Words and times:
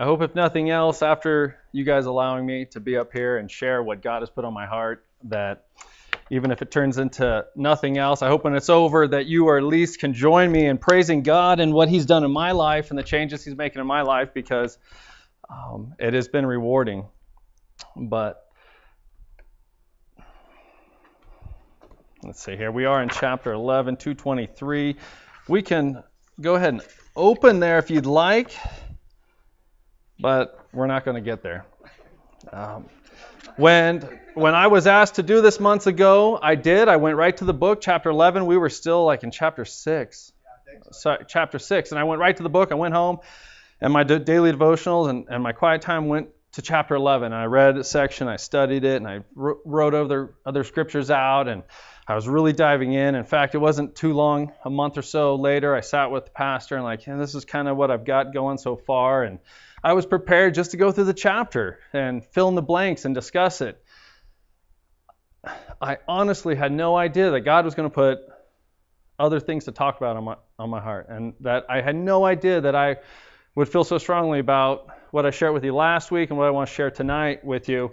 I 0.00 0.04
hope, 0.04 0.22
if 0.22 0.34
nothing 0.34 0.70
else, 0.70 1.02
after 1.02 1.58
you 1.72 1.84
guys 1.84 2.06
allowing 2.06 2.46
me 2.46 2.64
to 2.70 2.80
be 2.80 2.96
up 2.96 3.12
here 3.12 3.36
and 3.36 3.50
share 3.50 3.82
what 3.82 4.00
God 4.00 4.22
has 4.22 4.30
put 4.30 4.46
on 4.46 4.54
my 4.54 4.64
heart, 4.64 5.04
that 5.24 5.66
even 6.30 6.50
if 6.52 6.62
it 6.62 6.70
turns 6.70 6.96
into 6.96 7.44
nothing 7.54 7.98
else, 7.98 8.22
I 8.22 8.28
hope 8.28 8.44
when 8.44 8.54
it's 8.54 8.70
over 8.70 9.06
that 9.08 9.26
you 9.26 9.48
or 9.48 9.58
at 9.58 9.62
least 9.62 10.00
can 10.00 10.14
join 10.14 10.50
me 10.50 10.64
in 10.64 10.78
praising 10.78 11.22
God 11.22 11.60
and 11.60 11.74
what 11.74 11.90
He's 11.90 12.06
done 12.06 12.24
in 12.24 12.30
my 12.30 12.52
life 12.52 12.88
and 12.88 12.98
the 12.98 13.02
changes 13.02 13.44
He's 13.44 13.54
making 13.54 13.78
in 13.78 13.86
my 13.86 14.00
life 14.00 14.32
because 14.32 14.78
um, 15.50 15.94
it 15.98 16.14
has 16.14 16.28
been 16.28 16.46
rewarding. 16.46 17.04
But 17.94 18.42
let's 22.22 22.42
see 22.42 22.56
here. 22.56 22.72
We 22.72 22.86
are 22.86 23.02
in 23.02 23.10
chapter 23.10 23.52
11, 23.52 23.96
223. 23.96 24.96
We 25.46 25.60
can 25.60 26.02
go 26.40 26.54
ahead 26.54 26.72
and 26.72 26.82
open 27.14 27.60
there 27.60 27.78
if 27.78 27.90
you'd 27.90 28.06
like, 28.06 28.56
but 30.20 30.66
we're 30.72 30.86
not 30.86 31.04
going 31.04 31.16
to 31.16 31.20
get 31.20 31.42
there. 31.42 31.66
Um, 32.52 32.86
when 33.56 34.20
when 34.34 34.54
I 34.54 34.68
was 34.68 34.86
asked 34.86 35.16
to 35.16 35.22
do 35.22 35.40
this 35.40 35.60
months 35.60 35.86
ago, 35.86 36.38
I 36.40 36.54
did. 36.54 36.88
I 36.88 36.96
went 36.96 37.16
right 37.16 37.36
to 37.36 37.44
the 37.44 37.54
book, 37.54 37.80
chapter 37.80 38.10
11. 38.10 38.46
We 38.46 38.56
were 38.56 38.70
still 38.70 39.04
like 39.04 39.22
in 39.22 39.30
chapter 39.30 39.64
6. 39.64 40.32
So, 40.92 41.16
chapter 41.26 41.58
6. 41.58 41.90
And 41.90 41.98
I 41.98 42.04
went 42.04 42.20
right 42.20 42.36
to 42.36 42.42
the 42.42 42.48
book. 42.48 42.72
I 42.72 42.76
went 42.76 42.94
home, 42.94 43.18
and 43.80 43.92
my 43.92 44.04
daily 44.04 44.52
devotionals 44.52 45.10
and, 45.10 45.26
and 45.28 45.42
my 45.42 45.52
quiet 45.52 45.82
time 45.82 46.08
went 46.08 46.28
to 46.52 46.62
chapter 46.62 46.94
11. 46.94 47.32
I 47.32 47.44
read 47.44 47.76
a 47.76 47.84
section, 47.84 48.26
I 48.26 48.36
studied 48.36 48.84
it, 48.84 48.96
and 48.96 49.06
I 49.06 49.20
wrote 49.34 49.94
other, 49.94 50.34
other 50.44 50.64
scriptures 50.64 51.10
out. 51.10 51.48
And 51.48 51.62
I 52.08 52.14
was 52.14 52.26
really 52.26 52.52
diving 52.52 52.92
in. 52.92 53.14
In 53.14 53.24
fact, 53.24 53.54
it 53.54 53.58
wasn't 53.58 53.94
too 53.94 54.14
long, 54.14 54.52
a 54.64 54.70
month 54.70 54.98
or 54.98 55.02
so 55.02 55.36
later, 55.36 55.76
I 55.76 55.80
sat 55.80 56.10
with 56.10 56.24
the 56.24 56.30
pastor 56.32 56.74
and, 56.74 56.84
like, 56.84 57.04
this 57.04 57.34
is 57.34 57.44
kind 57.44 57.68
of 57.68 57.76
what 57.76 57.90
I've 57.90 58.04
got 58.04 58.34
going 58.34 58.58
so 58.58 58.76
far. 58.76 59.22
And 59.22 59.38
I 59.82 59.94
was 59.94 60.06
prepared 60.06 60.54
just 60.54 60.72
to 60.72 60.76
go 60.76 60.92
through 60.92 61.04
the 61.04 61.14
chapter 61.14 61.78
and 61.92 62.24
fill 62.24 62.48
in 62.48 62.54
the 62.54 62.62
blanks 62.62 63.04
and 63.04 63.14
discuss 63.14 63.60
it. 63.60 63.82
I 65.80 65.98
honestly 66.06 66.54
had 66.54 66.70
no 66.70 66.96
idea 66.96 67.30
that 67.30 67.40
God 67.40 67.64
was 67.64 67.74
going 67.74 67.88
to 67.88 67.94
put 67.94 68.18
other 69.18 69.40
things 69.40 69.64
to 69.64 69.72
talk 69.72 69.96
about 69.96 70.16
on 70.16 70.24
my 70.24 70.36
on 70.58 70.70
my 70.70 70.80
heart, 70.80 71.06
and 71.08 71.34
that 71.40 71.66
I 71.70 71.80
had 71.80 71.96
no 71.96 72.24
idea 72.24 72.60
that 72.60 72.74
I 72.74 72.96
would 73.54 73.68
feel 73.68 73.84
so 73.84 73.96
strongly 73.98 74.38
about 74.38 74.88
what 75.10 75.24
I 75.24 75.30
shared 75.30 75.54
with 75.54 75.64
you 75.64 75.74
last 75.74 76.10
week 76.10 76.30
and 76.30 76.38
what 76.38 76.46
I 76.46 76.50
want 76.50 76.68
to 76.68 76.74
share 76.74 76.90
tonight 76.90 77.44
with 77.44 77.68
you 77.68 77.92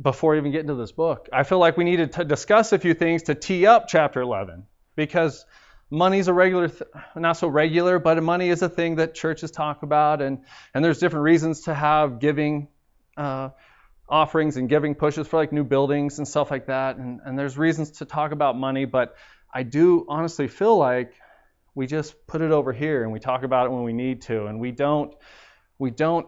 before 0.00 0.36
even 0.36 0.52
getting 0.52 0.68
to 0.68 0.74
this 0.74 0.92
book. 0.92 1.28
I 1.32 1.42
feel 1.42 1.58
like 1.58 1.76
we 1.76 1.84
needed 1.84 2.12
to 2.12 2.24
discuss 2.24 2.72
a 2.72 2.78
few 2.78 2.92
things 2.92 3.24
to 3.24 3.34
tee 3.34 3.66
up 3.66 3.88
chapter 3.88 4.20
11 4.20 4.66
because 4.94 5.46
money's 5.90 6.28
a 6.28 6.32
regular 6.32 6.68
th- 6.68 6.90
not 7.14 7.36
so 7.36 7.46
regular 7.48 7.98
but 7.98 8.20
money 8.22 8.48
is 8.48 8.62
a 8.62 8.68
thing 8.68 8.96
that 8.96 9.14
churches 9.14 9.50
talk 9.50 9.82
about 9.82 10.20
and 10.20 10.38
and 10.74 10.84
there's 10.84 10.98
different 10.98 11.22
reasons 11.24 11.62
to 11.62 11.74
have 11.74 12.18
giving 12.18 12.68
uh, 13.16 13.50
offerings 14.08 14.56
and 14.56 14.68
giving 14.68 14.94
pushes 14.94 15.26
for 15.26 15.36
like 15.36 15.52
new 15.52 15.64
buildings 15.64 16.18
and 16.18 16.26
stuff 16.26 16.50
like 16.50 16.66
that 16.66 16.96
and 16.96 17.20
and 17.24 17.38
there's 17.38 17.56
reasons 17.56 17.90
to 17.92 18.04
talk 18.04 18.32
about 18.32 18.56
money 18.56 18.84
but 18.84 19.16
i 19.52 19.62
do 19.62 20.04
honestly 20.08 20.48
feel 20.48 20.76
like 20.76 21.12
we 21.74 21.86
just 21.86 22.26
put 22.26 22.40
it 22.40 22.50
over 22.50 22.72
here 22.72 23.02
and 23.02 23.12
we 23.12 23.20
talk 23.20 23.42
about 23.42 23.66
it 23.66 23.70
when 23.70 23.84
we 23.84 23.92
need 23.92 24.22
to 24.22 24.46
and 24.46 24.58
we 24.58 24.72
don't 24.72 25.14
we 25.78 25.90
don't 25.90 26.26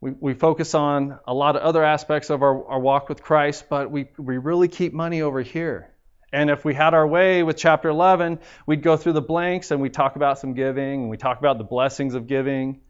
we, 0.00 0.12
we 0.12 0.34
focus 0.34 0.74
on 0.74 1.18
a 1.26 1.34
lot 1.34 1.56
of 1.56 1.62
other 1.62 1.82
aspects 1.82 2.30
of 2.30 2.42
our, 2.42 2.66
our 2.68 2.80
walk 2.80 3.08
with 3.08 3.22
christ 3.22 3.64
but 3.70 3.90
we, 3.90 4.08
we 4.18 4.36
really 4.36 4.68
keep 4.68 4.92
money 4.92 5.22
over 5.22 5.40
here 5.40 5.90
and 6.32 6.50
if 6.50 6.64
we 6.64 6.74
had 6.74 6.94
our 6.94 7.06
way 7.06 7.42
with 7.42 7.56
chapter 7.56 7.88
11, 7.88 8.38
we'd 8.66 8.82
go 8.82 8.96
through 8.96 9.14
the 9.14 9.22
blanks 9.22 9.70
and 9.70 9.80
we 9.80 9.88
talk 9.88 10.16
about 10.16 10.38
some 10.38 10.54
giving, 10.54 11.02
and 11.02 11.10
we 11.10 11.16
talk 11.16 11.38
about 11.38 11.58
the 11.58 11.64
blessings 11.64 12.14
of 12.14 12.26
giving, 12.26 12.80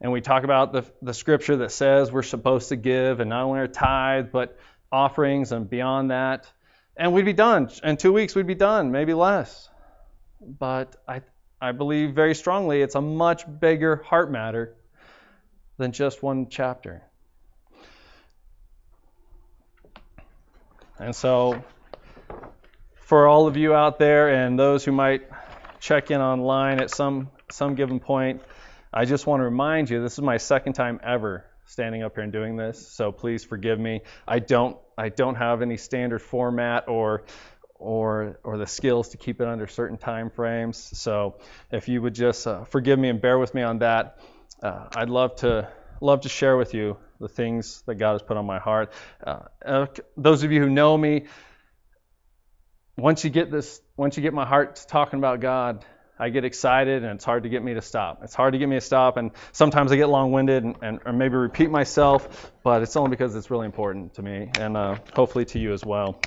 and 0.00 0.10
we 0.10 0.20
talk 0.20 0.42
about 0.42 0.72
the, 0.72 0.84
the 1.00 1.14
scripture 1.14 1.56
that 1.58 1.70
says 1.70 2.10
we're 2.10 2.22
supposed 2.22 2.70
to 2.70 2.76
give, 2.76 3.20
and 3.20 3.30
not 3.30 3.44
only 3.44 3.60
our 3.60 3.68
tithe, 3.68 4.32
but 4.32 4.58
offerings 4.90 5.52
and 5.52 5.70
beyond 5.70 6.10
that. 6.10 6.50
And 6.96 7.12
we'd 7.12 7.24
be 7.24 7.32
done. 7.32 7.70
In 7.82 7.96
two 7.96 8.12
weeks, 8.12 8.34
we'd 8.34 8.46
be 8.46 8.54
done, 8.54 8.90
maybe 8.90 9.14
less. 9.14 9.68
But 10.40 10.96
I, 11.08 11.22
I 11.60 11.72
believe 11.72 12.14
very 12.14 12.34
strongly 12.34 12.82
it's 12.82 12.94
a 12.94 13.00
much 13.00 13.44
bigger 13.60 13.96
heart 13.96 14.30
matter 14.30 14.76
than 15.78 15.92
just 15.92 16.22
one 16.22 16.48
chapter. 16.48 17.02
And 20.98 21.14
so 21.14 21.64
for 23.14 23.28
all 23.28 23.46
of 23.46 23.56
you 23.56 23.72
out 23.72 24.00
there 24.00 24.28
and 24.28 24.58
those 24.58 24.84
who 24.84 24.90
might 24.90 25.22
check 25.78 26.10
in 26.10 26.20
online 26.20 26.80
at 26.80 26.90
some 26.90 27.30
some 27.48 27.76
given 27.76 28.00
point, 28.00 28.42
I 28.92 29.04
just 29.04 29.24
want 29.24 29.38
to 29.38 29.44
remind 29.44 29.88
you 29.88 30.02
this 30.02 30.14
is 30.14 30.20
my 30.20 30.38
second 30.38 30.72
time 30.72 30.98
ever 31.00 31.44
standing 31.64 32.02
up 32.02 32.16
here 32.16 32.24
and 32.24 32.32
doing 32.32 32.56
this, 32.56 32.88
so 32.88 33.12
please 33.12 33.44
forgive 33.44 33.78
me. 33.78 34.00
I 34.26 34.40
don't 34.40 34.76
I 34.98 35.10
don't 35.10 35.36
have 35.36 35.62
any 35.62 35.76
standard 35.76 36.22
format 36.22 36.88
or 36.88 37.22
or 37.76 38.40
or 38.42 38.58
the 38.58 38.66
skills 38.66 39.10
to 39.10 39.16
keep 39.16 39.40
it 39.40 39.46
under 39.46 39.68
certain 39.68 39.96
time 39.96 40.28
frames. 40.28 40.76
So 40.76 41.36
if 41.70 41.86
you 41.86 42.02
would 42.02 42.16
just 42.16 42.44
uh, 42.48 42.64
forgive 42.64 42.98
me 42.98 43.10
and 43.10 43.20
bear 43.20 43.38
with 43.38 43.54
me 43.54 43.62
on 43.62 43.78
that, 43.78 44.18
uh, 44.60 44.88
I'd 44.96 45.08
love 45.08 45.36
to 45.36 45.68
love 46.00 46.22
to 46.22 46.28
share 46.28 46.56
with 46.56 46.74
you 46.74 46.96
the 47.20 47.28
things 47.28 47.84
that 47.86 47.94
God 47.94 48.14
has 48.14 48.22
put 48.22 48.36
on 48.36 48.44
my 48.44 48.58
heart. 48.58 48.90
Uh, 49.24 49.38
uh 49.64 49.86
those 50.16 50.42
of 50.42 50.50
you 50.50 50.60
who 50.60 50.68
know 50.68 50.98
me, 50.98 51.26
once 52.96 53.24
you 53.24 53.30
get 53.30 53.50
this, 53.50 53.80
once 53.96 54.16
you 54.16 54.22
get 54.22 54.32
my 54.32 54.46
heart 54.46 54.84
talking 54.88 55.18
about 55.18 55.40
God, 55.40 55.84
I 56.18 56.28
get 56.28 56.44
excited 56.44 57.02
and 57.02 57.14
it's 57.14 57.24
hard 57.24 57.42
to 57.42 57.48
get 57.48 57.62
me 57.62 57.74
to 57.74 57.82
stop. 57.82 58.20
It's 58.22 58.34
hard 58.34 58.52
to 58.52 58.58
get 58.58 58.68
me 58.68 58.76
to 58.76 58.80
stop, 58.80 59.16
and 59.16 59.32
sometimes 59.52 59.90
I 59.90 59.96
get 59.96 60.08
long-winded 60.08 60.62
and, 60.62 60.76
and 60.80 61.00
or 61.04 61.12
maybe 61.12 61.34
repeat 61.34 61.70
myself, 61.70 62.52
but 62.62 62.82
it's 62.82 62.94
only 62.96 63.10
because 63.10 63.34
it's 63.34 63.50
really 63.50 63.66
important 63.66 64.14
to 64.14 64.22
me 64.22 64.50
and 64.58 64.76
uh, 64.76 64.98
hopefully 65.12 65.44
to 65.46 65.58
you 65.58 65.72
as 65.72 65.84
well. 65.84 66.20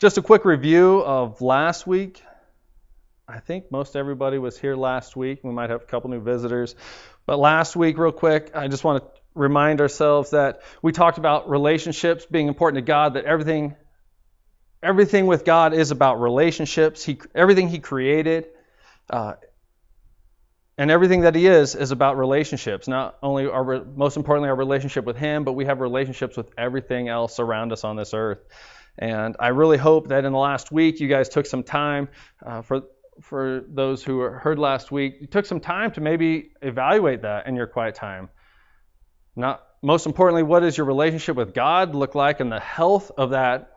Just 0.00 0.18
a 0.18 0.22
quick 0.22 0.44
review 0.44 1.00
of 1.02 1.40
last 1.40 1.86
week. 1.86 2.22
I 3.28 3.38
think 3.38 3.70
most 3.70 3.94
everybody 3.94 4.38
was 4.38 4.58
here 4.58 4.74
last 4.74 5.14
week. 5.14 5.40
We 5.44 5.52
might 5.52 5.70
have 5.70 5.82
a 5.82 5.84
couple 5.84 6.10
new 6.10 6.20
visitors. 6.20 6.74
But 7.26 7.38
last 7.38 7.76
week, 7.76 7.96
real 7.96 8.10
quick, 8.10 8.50
I 8.54 8.66
just 8.66 8.82
want 8.82 9.04
to 9.04 9.19
remind 9.34 9.80
ourselves 9.80 10.30
that 10.30 10.62
we 10.82 10.92
talked 10.92 11.18
about 11.18 11.48
relationships 11.48 12.26
being 12.26 12.48
important 12.48 12.84
to 12.84 12.86
God, 12.86 13.14
that 13.14 13.24
everything 13.24 13.76
everything 14.82 15.26
with 15.26 15.44
God 15.44 15.74
is 15.74 15.90
about 15.90 16.20
relationships. 16.20 17.04
He, 17.04 17.18
everything 17.34 17.68
He 17.68 17.78
created, 17.78 18.46
uh, 19.08 19.34
and 20.78 20.90
everything 20.90 21.22
that 21.22 21.34
He 21.34 21.46
is 21.46 21.74
is 21.74 21.90
about 21.90 22.16
relationships. 22.16 22.88
Not 22.88 23.18
only 23.22 23.46
our 23.46 23.84
most 23.84 24.16
importantly 24.16 24.48
our 24.48 24.56
relationship 24.56 25.04
with 25.04 25.16
Him, 25.16 25.44
but 25.44 25.52
we 25.52 25.66
have 25.66 25.80
relationships 25.80 26.36
with 26.36 26.50
everything 26.56 27.08
else 27.08 27.38
around 27.38 27.72
us 27.72 27.84
on 27.84 27.96
this 27.96 28.14
earth. 28.14 28.40
And 28.98 29.36
I 29.38 29.48
really 29.48 29.78
hope 29.78 30.08
that 30.08 30.24
in 30.24 30.32
the 30.32 30.38
last 30.38 30.72
week 30.72 31.00
you 31.00 31.08
guys 31.08 31.28
took 31.28 31.46
some 31.46 31.62
time 31.62 32.08
uh, 32.44 32.62
for 32.62 32.82
for 33.20 33.64
those 33.68 34.02
who 34.02 34.20
heard 34.20 34.58
last 34.58 34.90
week, 34.90 35.18
you 35.20 35.26
took 35.26 35.44
some 35.44 35.60
time 35.60 35.90
to 35.92 36.00
maybe 36.00 36.52
evaluate 36.62 37.22
that 37.22 37.46
in 37.46 37.54
your 37.54 37.66
quiet 37.66 37.94
time. 37.94 38.30
Not 39.36 39.64
most 39.82 40.06
importantly, 40.06 40.42
what 40.42 40.60
does 40.60 40.76
your 40.76 40.86
relationship 40.86 41.36
with 41.36 41.54
God 41.54 41.94
look 41.94 42.14
like 42.14 42.40
and 42.40 42.50
the 42.52 42.60
health 42.60 43.10
of 43.16 43.30
that? 43.30 43.76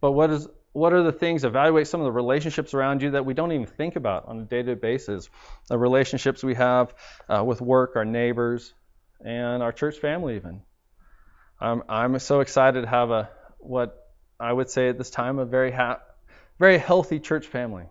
But 0.00 0.12
what 0.12 0.30
is 0.30 0.48
what 0.72 0.94
are 0.94 1.02
the 1.02 1.12
things? 1.12 1.44
Evaluate 1.44 1.86
some 1.86 2.00
of 2.00 2.04
the 2.04 2.12
relationships 2.12 2.72
around 2.72 3.02
you 3.02 3.10
that 3.10 3.26
we 3.26 3.34
don't 3.34 3.52
even 3.52 3.66
think 3.66 3.96
about 3.96 4.26
on 4.26 4.40
a 4.40 4.44
day-to-day 4.44 4.80
basis. 4.80 5.28
The 5.68 5.76
relationships 5.76 6.42
we 6.42 6.54
have 6.54 6.94
uh, 7.28 7.44
with 7.44 7.60
work, 7.60 7.96
our 7.96 8.06
neighbors, 8.06 8.72
and 9.20 9.62
our 9.62 9.72
church 9.72 9.98
family, 9.98 10.36
even. 10.36 10.62
I'm 11.60 11.82
I'm 11.88 12.18
so 12.18 12.40
excited 12.40 12.82
to 12.82 12.88
have 12.88 13.10
a 13.10 13.28
what 13.58 14.12
I 14.40 14.52
would 14.52 14.70
say 14.70 14.88
at 14.88 14.98
this 14.98 15.10
time 15.10 15.38
a 15.38 15.44
very 15.44 15.70
ha- 15.70 16.00
very 16.58 16.78
healthy 16.78 17.20
church 17.20 17.46
family 17.46 17.84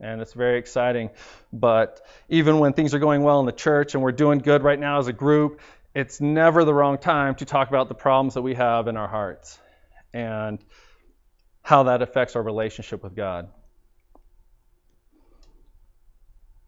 and 0.00 0.20
it's 0.20 0.32
very 0.32 0.58
exciting. 0.58 1.10
But 1.52 2.04
even 2.28 2.58
when 2.58 2.72
things 2.72 2.94
are 2.94 2.98
going 2.98 3.22
well 3.22 3.40
in 3.40 3.46
the 3.46 3.52
church 3.52 3.94
and 3.94 4.02
we're 4.02 4.12
doing 4.12 4.38
good 4.38 4.62
right 4.62 4.78
now 4.78 4.98
as 4.98 5.08
a 5.08 5.12
group, 5.12 5.60
it's 5.96 6.20
never 6.20 6.66
the 6.66 6.74
wrong 6.74 6.98
time 6.98 7.36
to 7.36 7.46
talk 7.46 7.70
about 7.70 7.88
the 7.88 7.94
problems 7.94 8.34
that 8.34 8.42
we 8.42 8.52
have 8.52 8.86
in 8.86 8.98
our 8.98 9.08
hearts 9.08 9.58
and 10.12 10.62
how 11.62 11.84
that 11.84 12.02
affects 12.02 12.36
our 12.36 12.42
relationship 12.42 13.02
with 13.02 13.16
God. 13.16 13.48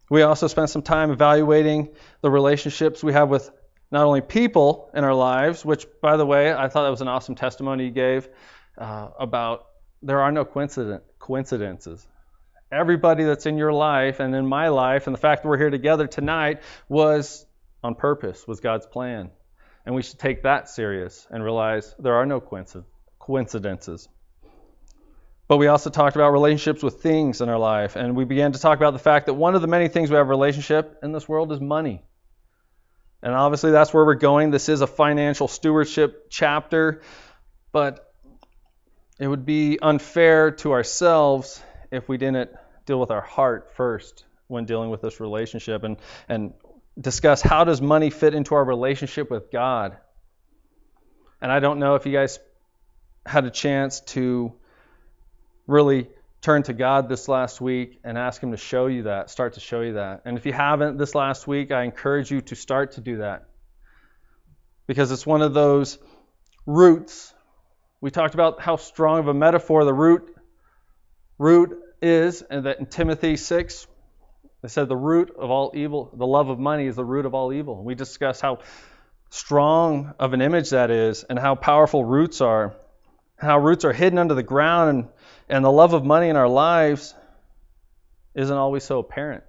We 0.09 0.23
also 0.23 0.47
spent 0.47 0.71
some 0.71 0.81
time 0.81 1.11
evaluating 1.11 1.89
the 2.21 2.31
relationships 2.31 3.03
we 3.03 3.13
have 3.13 3.29
with 3.29 3.51
not 3.91 4.07
only 4.07 4.21
people 4.21 4.89
in 4.95 5.03
our 5.03 5.13
lives, 5.13 5.63
which, 5.63 5.85
by 6.01 6.17
the 6.17 6.25
way, 6.25 6.51
I 6.51 6.67
thought 6.67 6.85
that 6.85 6.89
was 6.89 7.01
an 7.01 7.07
awesome 7.07 7.35
testimony 7.35 7.85
you 7.85 7.91
gave 7.91 8.27
uh, 8.79 9.09
about 9.19 9.67
there 10.01 10.21
are 10.21 10.31
no 10.31 10.43
coincidences. 10.43 12.07
Everybody 12.71 13.25
that's 13.25 13.45
in 13.45 13.59
your 13.59 13.73
life 13.73 14.19
and 14.21 14.33
in 14.33 14.47
my 14.47 14.69
life, 14.69 15.05
and 15.05 15.13
the 15.13 15.19
fact 15.19 15.43
that 15.43 15.49
we're 15.49 15.59
here 15.59 15.69
together 15.69 16.07
tonight 16.07 16.63
was 16.87 17.45
on 17.83 17.95
purpose, 17.95 18.47
was 18.47 18.59
God's 18.59 18.85
plan. 18.85 19.31
And 19.85 19.95
we 19.95 20.01
should 20.01 20.19
take 20.19 20.43
that 20.43 20.69
serious 20.69 21.25
and 21.31 21.43
realize 21.43 21.95
there 21.99 22.15
are 22.15 22.25
no 22.25 22.41
coincidences. 23.19 24.07
But 25.47 25.57
we 25.57 25.67
also 25.67 25.89
talked 25.89 26.15
about 26.15 26.31
relationships 26.31 26.83
with 26.83 27.01
things 27.01 27.41
in 27.41 27.49
our 27.49 27.57
life. 27.57 27.95
And 27.95 28.15
we 28.15 28.23
began 28.23 28.51
to 28.51 28.59
talk 28.59 28.77
about 28.77 28.93
the 28.93 28.99
fact 28.99 29.25
that 29.25 29.33
one 29.33 29.55
of 29.55 29.61
the 29.61 29.67
many 29.67 29.87
things 29.87 30.11
we 30.11 30.15
have 30.15 30.27
a 30.27 30.29
relationship 30.29 30.99
in 31.01 31.11
this 31.11 31.27
world 31.27 31.51
is 31.51 31.59
money. 31.59 32.03
And 33.23 33.33
obviously, 33.33 33.71
that's 33.71 33.93
where 33.93 34.05
we're 34.05 34.13
going. 34.13 34.51
This 34.51 34.69
is 34.69 34.81
a 34.81 34.87
financial 34.87 35.47
stewardship 35.47 36.27
chapter. 36.29 37.01
But 37.71 38.13
it 39.19 39.27
would 39.27 39.45
be 39.45 39.79
unfair 39.81 40.51
to 40.51 40.71
ourselves 40.71 41.61
if 41.91 42.07
we 42.07 42.17
didn't 42.17 42.51
deal 42.85 42.99
with 42.99 43.11
our 43.11 43.21
heart 43.21 43.71
first 43.75 44.25
when 44.47 44.65
dealing 44.65 44.89
with 44.89 45.01
this 45.01 45.19
relationship 45.19 45.83
and, 45.83 45.97
and 46.27 46.53
discuss 46.99 47.41
how 47.41 47.63
does 47.63 47.81
money 47.81 48.09
fit 48.09 48.33
into 48.33 48.55
our 48.55 48.63
relationship 48.63 49.31
with 49.31 49.51
God. 49.51 49.97
And 51.41 51.51
I 51.51 51.59
don't 51.59 51.79
know 51.79 51.95
if 51.95 52.05
you 52.05 52.11
guys 52.11 52.39
had 53.25 53.45
a 53.45 53.51
chance 53.51 54.01
to 54.01 54.53
really 55.67 56.09
turn 56.41 56.63
to 56.63 56.73
God 56.73 57.09
this 57.09 57.27
last 57.27 57.61
week 57.61 57.99
and 58.03 58.17
ask 58.17 58.41
Him 58.41 58.51
to 58.51 58.57
show 58.57 58.87
you 58.87 59.03
that, 59.03 59.29
start 59.29 59.53
to 59.53 59.59
show 59.59 59.81
you 59.81 59.93
that. 59.93 60.21
And 60.25 60.37
if 60.37 60.45
you 60.45 60.53
haven't 60.53 60.97
this 60.97 61.15
last 61.15 61.47
week, 61.47 61.71
I 61.71 61.83
encourage 61.83 62.31
you 62.31 62.41
to 62.41 62.55
start 62.55 62.93
to 62.93 63.01
do 63.01 63.17
that. 63.17 63.45
Because 64.87 65.11
it's 65.11 65.25
one 65.25 65.41
of 65.41 65.53
those 65.53 65.97
roots. 66.65 67.33
We 68.01 68.11
talked 68.11 68.33
about 68.33 68.61
how 68.61 68.77
strong 68.77 69.19
of 69.19 69.27
a 69.27 69.33
metaphor 69.33 69.85
the 69.85 69.93
root 69.93 70.35
root 71.37 71.79
is, 72.01 72.41
and 72.41 72.65
that 72.65 72.79
in 72.79 72.85
Timothy 72.85 73.37
6, 73.37 73.87
they 74.61 74.67
said 74.67 74.89
the 74.89 74.97
root 74.97 75.31
of 75.37 75.49
all 75.49 75.71
evil, 75.73 76.11
the 76.13 76.27
love 76.27 76.49
of 76.49 76.59
money 76.59 76.87
is 76.87 76.95
the 76.95 77.05
root 77.05 77.25
of 77.25 77.33
all 77.33 77.53
evil. 77.53 77.81
We 77.83 77.95
discussed 77.95 78.41
how 78.41 78.59
strong 79.29 80.13
of 80.19 80.33
an 80.33 80.41
image 80.41 80.71
that 80.71 80.91
is 80.91 81.23
and 81.23 81.39
how 81.39 81.55
powerful 81.55 82.03
roots 82.03 82.41
are, 82.41 82.75
how 83.37 83.59
roots 83.59 83.85
are 83.85 83.93
hidden 83.93 84.19
under 84.19 84.33
the 84.33 84.43
ground, 84.43 84.89
and, 84.89 85.07
and 85.47 85.63
the 85.63 85.71
love 85.71 85.93
of 85.93 86.03
money 86.03 86.29
in 86.29 86.35
our 86.35 86.49
lives 86.49 87.15
isn't 88.35 88.55
always 88.55 88.83
so 88.83 88.99
apparent. 88.99 89.43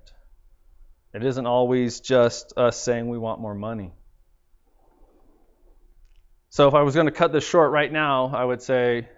It 1.13 1.25
isn't 1.25 1.47
always 1.47 2.01
just 2.01 2.57
us 2.57 2.77
saying 2.77 3.09
we 3.09 3.19
want 3.19 3.41
more 3.41 3.55
money. 3.55 3.93
So 6.51 6.69
if 6.69 6.75
I 6.75 6.83
was 6.83 6.95
going 6.95 7.07
to 7.07 7.13
cut 7.13 7.33
this 7.33 7.47
short 7.47 7.73
right 7.73 7.93
now, 7.93 8.31
I 8.35 8.45
would 8.45 8.63
say 8.63 9.09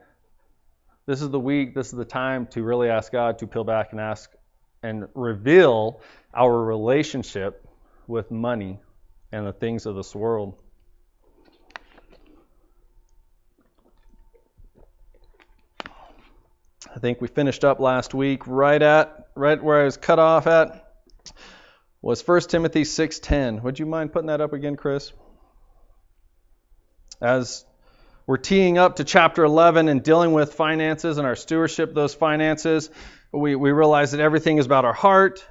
this 1.06 1.20
is 1.20 1.28
the 1.28 1.40
week, 1.40 1.74
this 1.74 1.88
is 1.88 1.94
the 1.94 2.04
time 2.04 2.46
to 2.48 2.62
really 2.62 2.88
ask 2.88 3.12
God 3.12 3.38
to 3.40 3.46
peel 3.46 3.64
back 3.64 3.92
and 3.92 4.00
ask 4.00 4.30
and 4.82 5.08
reveal 5.14 6.00
our 6.34 6.64
relationship 6.64 7.66
with 8.06 8.30
money 8.30 8.80
and 9.30 9.46
the 9.46 9.52
things 9.52 9.86
of 9.86 9.94
this 9.94 10.14
world. 10.14 10.54
I 16.94 16.98
think 16.98 17.20
we 17.20 17.28
finished 17.28 17.64
up 17.64 17.80
last 17.80 18.12
week 18.12 18.46
right 18.46 18.82
at 18.82 19.28
right 19.34 19.62
where 19.62 19.80
I 19.80 19.84
was 19.84 19.96
cut 19.96 20.18
off 20.18 20.46
at 20.46 20.92
was 22.02 22.20
1 22.20 22.50
Timothy 22.50 22.84
6:10. 22.84 23.62
Would 23.62 23.78
you 23.78 23.86
mind 23.86 24.12
putting 24.12 24.26
that 24.26 24.40
up 24.40 24.52
again, 24.52 24.76
Chris? 24.76 25.12
As 27.20 27.64
we're 28.26 28.36
teeing 28.36 28.76
up 28.76 28.96
to 28.96 29.04
chapter 29.04 29.44
11 29.44 29.88
and 29.88 30.02
dealing 30.02 30.32
with 30.32 30.52
finances 30.54 31.18
and 31.18 31.26
our 31.26 31.36
stewardship 31.36 31.94
those 31.94 32.14
finances, 32.14 32.90
we, 33.32 33.56
we 33.56 33.72
realize 33.72 34.12
that 34.12 34.20
everything 34.20 34.58
is 34.58 34.66
about 34.66 34.84
our 34.84 34.92
heart. 34.92 35.46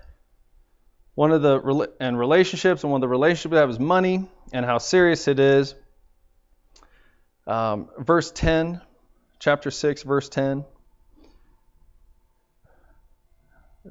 One 1.16 1.32
of 1.32 1.42
the 1.42 1.92
and 2.00 2.18
relationships, 2.18 2.84
and 2.84 2.92
one 2.92 3.00
of 3.00 3.02
the 3.02 3.10
relationships 3.10 3.52
we 3.52 3.58
have 3.58 3.70
is 3.70 3.80
money 3.80 4.30
and 4.54 4.66
how 4.66 4.78
serious 4.78 5.28
it 5.28 5.40
is. 5.40 5.76
Um, 7.48 7.90
verse 7.98 8.32
10, 8.32 8.82
chapter 9.40 9.72
6, 9.72 10.04
verse 10.04 10.30
10. 10.30 10.64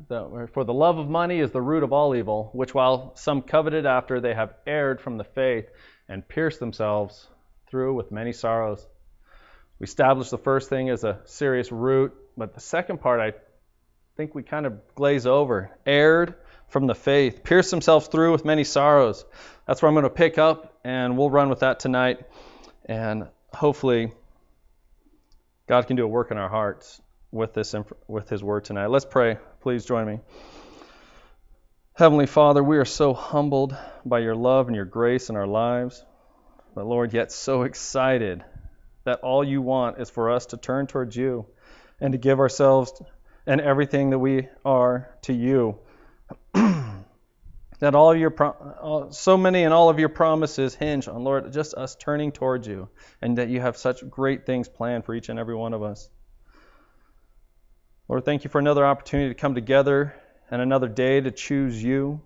For 0.08 0.64
the 0.64 0.72
love 0.72 0.98
of 0.98 1.08
money 1.08 1.40
is 1.40 1.50
the 1.50 1.60
root 1.60 1.82
of 1.82 1.92
all 1.92 2.14
evil, 2.14 2.50
which 2.52 2.72
while 2.72 3.16
some 3.16 3.42
coveted 3.42 3.86
after, 3.86 4.20
they 4.20 4.32
have 4.32 4.54
erred 4.66 5.00
from 5.00 5.18
the 5.18 5.24
faith 5.24 5.68
and 6.08 6.26
pierced 6.26 6.60
themselves 6.60 7.28
through 7.68 7.94
with 7.94 8.12
many 8.12 8.32
sorrows. 8.32 8.86
We 9.80 9.84
established 9.84 10.30
the 10.30 10.38
first 10.38 10.68
thing 10.68 10.90
as 10.90 11.02
a 11.02 11.20
serious 11.24 11.72
root, 11.72 12.14
but 12.36 12.54
the 12.54 12.60
second 12.60 13.00
part 13.00 13.20
I 13.20 13.32
think 14.20 14.34
we 14.34 14.42
kind 14.42 14.66
of 14.66 14.78
glaze 14.94 15.24
over. 15.24 15.70
Erred 15.86 16.34
from 16.68 16.86
the 16.86 16.94
faith, 16.94 17.42
pierced 17.42 17.70
themselves 17.70 18.06
through 18.06 18.32
with 18.32 18.44
many 18.44 18.64
sorrows. 18.64 19.24
That's 19.66 19.80
where 19.80 19.88
I'm 19.88 19.94
going 19.94 20.02
to 20.02 20.10
pick 20.10 20.36
up, 20.36 20.78
and 20.84 21.16
we'll 21.16 21.30
run 21.30 21.48
with 21.48 21.60
that 21.60 21.80
tonight. 21.80 22.20
And 22.84 23.28
hopefully, 23.50 24.12
God 25.66 25.86
can 25.86 25.96
do 25.96 26.04
a 26.04 26.06
work 26.06 26.30
in 26.30 26.36
our 26.36 26.50
hearts 26.50 27.00
with 27.32 27.54
this 27.54 27.74
with 28.08 28.28
His 28.28 28.44
Word 28.44 28.66
tonight. 28.66 28.88
Let's 28.88 29.06
pray. 29.06 29.38
Please 29.62 29.86
join 29.86 30.06
me. 30.06 30.20
Heavenly 31.94 32.26
Father, 32.26 32.62
we 32.62 32.76
are 32.76 32.84
so 32.84 33.14
humbled 33.14 33.74
by 34.04 34.18
your 34.18 34.36
love 34.36 34.66
and 34.66 34.76
your 34.76 34.84
grace 34.84 35.30
in 35.30 35.36
our 35.36 35.46
lives, 35.46 36.04
but 36.74 36.84
Lord, 36.84 37.14
yet 37.14 37.32
so 37.32 37.62
excited 37.62 38.44
that 39.04 39.20
all 39.20 39.42
you 39.42 39.62
want 39.62 39.98
is 39.98 40.10
for 40.10 40.28
us 40.28 40.44
to 40.46 40.58
turn 40.58 40.86
towards 40.86 41.16
you 41.16 41.46
and 42.02 42.12
to 42.12 42.18
give 42.18 42.38
ourselves 42.38 42.92
and 43.46 43.60
everything 43.60 44.10
that 44.10 44.18
we 44.18 44.48
are 44.64 45.10
to 45.22 45.32
you. 45.32 45.78
that 46.54 47.94
all 47.94 48.14
your 48.14 48.30
pro- 48.30 49.08
so 49.10 49.36
many 49.36 49.64
and 49.64 49.72
all 49.72 49.88
of 49.88 49.98
your 49.98 50.08
promises 50.08 50.74
hinge 50.74 51.08
on 51.08 51.24
Lord 51.24 51.50
just 51.52 51.74
us 51.74 51.96
turning 51.96 52.30
towards 52.30 52.68
you 52.68 52.88
and 53.22 53.38
that 53.38 53.48
you 53.48 53.60
have 53.60 53.76
such 53.76 54.08
great 54.08 54.46
things 54.46 54.68
planned 54.68 55.04
for 55.04 55.14
each 55.14 55.28
and 55.28 55.38
every 55.38 55.54
one 55.54 55.72
of 55.72 55.82
us. 55.82 56.08
Lord, 58.08 58.24
thank 58.24 58.44
you 58.44 58.50
for 58.50 58.58
another 58.58 58.84
opportunity 58.84 59.32
to 59.32 59.40
come 59.40 59.54
together 59.54 60.14
and 60.50 60.60
another 60.60 60.88
day 60.88 61.20
to 61.20 61.30
choose 61.30 61.82
you. 61.82 62.20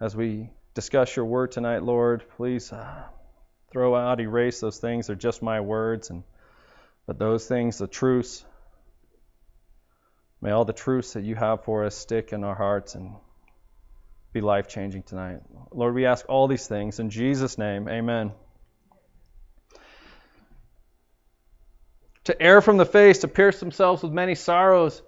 As 0.00 0.16
we 0.16 0.50
discuss 0.74 1.14
your 1.14 1.26
word 1.26 1.52
tonight, 1.52 1.82
Lord, 1.82 2.24
please 2.36 2.72
uh, 2.72 3.02
throw 3.70 3.94
out, 3.94 4.20
erase 4.20 4.60
those 4.60 4.78
things. 4.78 5.06
They're 5.06 5.16
just 5.16 5.42
my 5.42 5.60
words, 5.60 6.10
and 6.10 6.22
but 7.06 7.18
those 7.18 7.46
things, 7.46 7.78
the 7.78 7.86
truths, 7.86 8.44
May 10.42 10.50
all 10.50 10.64
the 10.64 10.72
truths 10.72 11.12
that 11.12 11.22
you 11.22 11.36
have 11.36 11.62
for 11.62 11.84
us 11.84 11.96
stick 11.96 12.32
in 12.32 12.42
our 12.42 12.56
hearts 12.56 12.96
and 12.96 13.12
be 14.32 14.40
life 14.40 14.66
changing 14.66 15.04
tonight. 15.04 15.38
Lord, 15.70 15.94
we 15.94 16.04
ask 16.04 16.26
all 16.28 16.48
these 16.48 16.66
things 16.66 16.98
in 16.98 17.10
Jesus' 17.10 17.58
name. 17.58 17.88
Amen. 17.88 18.32
To 22.24 22.42
err 22.42 22.60
from 22.60 22.76
the 22.76 22.84
face, 22.84 23.18
to 23.18 23.28
pierce 23.28 23.60
themselves 23.60 24.02
with 24.02 24.10
many 24.10 24.34
sorrows. 24.34 25.00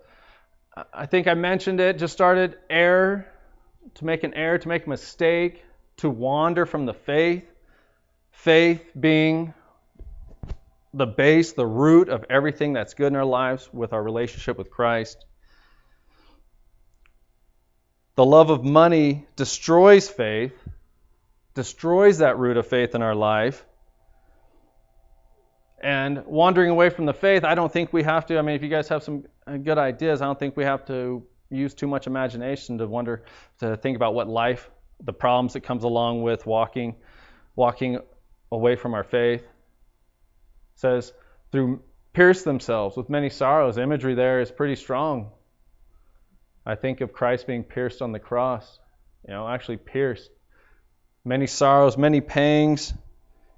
I 0.92 1.06
think 1.06 1.26
I 1.26 1.34
mentioned 1.34 1.80
it, 1.80 1.98
just 1.98 2.12
started 2.12 2.56
err, 2.70 3.28
to 3.94 4.04
make 4.04 4.22
an 4.22 4.34
error, 4.34 4.58
to 4.58 4.68
make 4.68 4.86
a 4.86 4.88
mistake, 4.88 5.64
to 5.96 6.10
wander 6.10 6.64
from 6.64 6.86
the 6.86 6.94
faith. 6.94 7.44
Faith 8.30 8.84
being 8.98 9.52
the 10.94 11.06
base, 11.06 11.52
the 11.52 11.66
root 11.66 12.08
of 12.08 12.24
everything 12.30 12.72
that's 12.72 12.94
good 12.94 13.08
in 13.08 13.16
our 13.16 13.24
lives 13.24 13.68
with 13.72 13.92
our 13.92 14.02
relationship 14.02 14.56
with 14.56 14.70
Christ. 14.70 15.24
The 18.14 18.24
love 18.24 18.50
of 18.50 18.62
money 18.62 19.26
destroys 19.34 20.08
faith, 20.08 20.52
destroys 21.54 22.18
that 22.18 22.38
root 22.38 22.56
of 22.56 22.68
faith 22.68 22.94
in 22.94 23.02
our 23.02 23.14
life. 23.14 23.66
And 25.82 26.24
wandering 26.26 26.70
away 26.70 26.90
from 26.90 27.06
the 27.06 27.12
faith, 27.12 27.42
I 27.44 27.56
don't 27.56 27.72
think 27.72 27.92
we 27.92 28.04
have 28.04 28.26
to. 28.26 28.38
I 28.38 28.42
mean, 28.42 28.54
if 28.54 28.62
you 28.62 28.68
guys 28.68 28.88
have 28.88 29.02
some 29.02 29.24
good 29.46 29.78
ideas, 29.78 30.22
I 30.22 30.26
don't 30.26 30.38
think 30.38 30.56
we 30.56 30.64
have 30.64 30.86
to 30.86 31.26
use 31.50 31.74
too 31.74 31.88
much 31.88 32.06
imagination 32.06 32.78
to 32.78 32.86
wonder, 32.86 33.24
to 33.58 33.76
think 33.76 33.96
about 33.96 34.14
what 34.14 34.28
life, 34.28 34.70
the 35.02 35.12
problems 35.12 35.54
that 35.54 35.62
comes 35.62 35.82
along 35.82 36.22
with 36.22 36.46
walking, 36.46 36.94
walking 37.56 37.98
away 38.52 38.76
from 38.76 38.94
our 38.94 39.04
faith 39.04 39.42
says, 40.74 41.12
through 41.52 41.82
pierce 42.12 42.42
themselves 42.42 42.96
with 42.96 43.10
many 43.10 43.28
sorrows. 43.28 43.76
Imagery 43.76 44.14
there 44.14 44.40
is 44.40 44.50
pretty 44.50 44.76
strong. 44.76 45.30
I 46.64 46.76
think 46.76 47.00
of 47.00 47.12
Christ 47.12 47.46
being 47.46 47.64
pierced 47.64 48.00
on 48.00 48.12
the 48.12 48.18
cross, 48.18 48.78
you 49.26 49.34
know, 49.34 49.46
actually 49.46 49.76
pierced. 49.76 50.30
Many 51.24 51.46
sorrows, 51.46 51.98
many 51.98 52.20
pangs, 52.20 52.94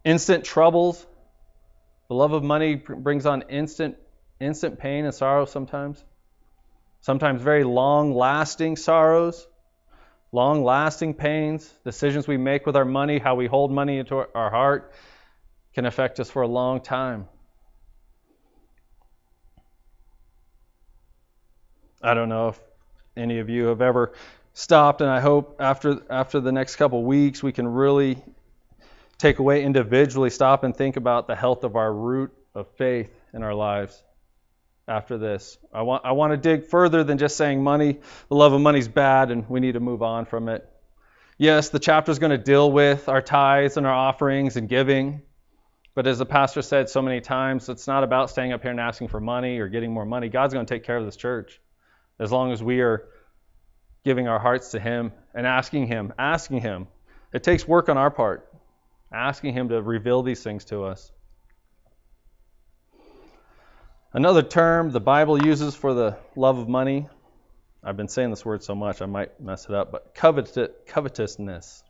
instant 0.04 0.44
troubles. 0.44 1.04
The 2.08 2.14
love 2.14 2.32
of 2.32 2.42
money 2.42 2.76
brings 2.76 3.26
on 3.26 3.42
instant 3.48 3.96
instant 4.40 4.78
pain 4.78 5.04
and 5.04 5.14
sorrow 5.14 5.44
sometimes. 5.44 6.02
Sometimes 7.00 7.42
very 7.42 7.64
long 7.64 8.12
lasting 8.14 8.76
sorrows, 8.76 9.46
long 10.32 10.64
lasting 10.64 11.14
pains, 11.14 11.72
decisions 11.84 12.26
we 12.26 12.36
make 12.36 12.66
with 12.66 12.76
our 12.76 12.84
money, 12.84 13.18
how 13.18 13.34
we 13.34 13.46
hold 13.46 13.70
money 13.70 13.98
into 13.98 14.26
our 14.34 14.50
heart, 14.50 14.92
can 15.76 15.86
affect 15.86 16.20
us 16.20 16.30
for 16.30 16.42
a 16.42 16.48
long 16.48 16.82
time. 16.82 17.28
I 22.02 22.14
don't 22.14 22.30
know 22.30 22.48
if 22.50 22.60
any 23.16 23.40
of 23.40 23.50
you 23.50 23.66
have 23.66 23.82
ever 23.82 24.14
stopped, 24.54 25.02
and 25.02 25.10
I 25.10 25.20
hope 25.20 25.58
after 25.60 26.00
after 26.10 26.40
the 26.40 26.52
next 26.52 26.76
couple 26.76 27.04
weeks 27.04 27.42
we 27.42 27.52
can 27.52 27.68
really 27.68 28.22
take 29.18 29.38
away 29.40 29.64
individually, 29.64 30.30
stop 30.30 30.64
and 30.64 30.76
think 30.76 30.96
about 30.96 31.28
the 31.28 31.36
health 31.36 31.64
of 31.64 31.76
our 31.76 31.92
root 31.92 32.32
of 32.54 32.68
faith 32.78 33.10
in 33.34 33.42
our 33.44 33.54
lives. 33.54 34.02
after 34.88 35.18
this. 35.18 35.58
I 35.72 35.82
want, 35.82 36.04
I 36.04 36.12
want 36.12 36.32
to 36.32 36.36
dig 36.36 36.66
further 36.66 37.04
than 37.04 37.18
just 37.18 37.36
saying 37.36 37.62
money, 37.62 37.98
the 38.28 38.36
love 38.36 38.52
of 38.52 38.60
money 38.60 38.78
is 38.78 38.88
bad 38.88 39.30
and 39.30 39.48
we 39.48 39.60
need 39.60 39.72
to 39.72 39.80
move 39.80 40.02
on 40.02 40.26
from 40.26 40.48
it. 40.48 40.68
Yes, 41.38 41.70
the 41.70 41.78
chapter 41.78 42.12
is 42.12 42.18
going 42.18 42.30
to 42.30 42.38
deal 42.38 42.70
with 42.70 43.08
our 43.08 43.22
tithes 43.22 43.76
and 43.76 43.86
our 43.86 43.94
offerings 43.94 44.56
and 44.56 44.68
giving. 44.68 45.22
But 45.96 46.06
as 46.06 46.18
the 46.18 46.26
pastor 46.26 46.60
said 46.60 46.90
so 46.90 47.00
many 47.00 47.22
times, 47.22 47.70
it's 47.70 47.86
not 47.86 48.04
about 48.04 48.28
staying 48.28 48.52
up 48.52 48.60
here 48.60 48.70
and 48.70 48.78
asking 48.78 49.08
for 49.08 49.18
money 49.18 49.58
or 49.60 49.68
getting 49.68 49.94
more 49.94 50.04
money. 50.04 50.28
God's 50.28 50.52
going 50.52 50.66
to 50.66 50.72
take 50.72 50.84
care 50.84 50.98
of 50.98 51.06
this 51.06 51.16
church 51.16 51.58
as 52.18 52.30
long 52.30 52.52
as 52.52 52.62
we 52.62 52.82
are 52.82 53.08
giving 54.04 54.28
our 54.28 54.38
hearts 54.38 54.72
to 54.72 54.78
Him 54.78 55.10
and 55.34 55.46
asking 55.46 55.86
Him, 55.86 56.12
asking 56.18 56.60
Him. 56.60 56.86
It 57.32 57.42
takes 57.42 57.66
work 57.66 57.88
on 57.88 57.96
our 57.96 58.10
part, 58.10 58.46
asking 59.10 59.54
Him 59.54 59.70
to 59.70 59.80
reveal 59.80 60.22
these 60.22 60.42
things 60.42 60.66
to 60.66 60.84
us. 60.84 61.10
Another 64.12 64.42
term 64.42 64.90
the 64.90 65.00
Bible 65.00 65.42
uses 65.46 65.74
for 65.74 65.94
the 65.94 66.18
love 66.36 66.58
of 66.58 66.68
money, 66.68 67.08
I've 67.82 67.96
been 67.96 68.08
saying 68.08 68.28
this 68.28 68.44
word 68.44 68.62
so 68.62 68.74
much 68.74 69.00
I 69.00 69.06
might 69.06 69.40
mess 69.40 69.64
it 69.64 69.74
up, 69.74 69.92
but 69.92 70.14
covet- 70.14 70.86
covetousness. 70.86 71.82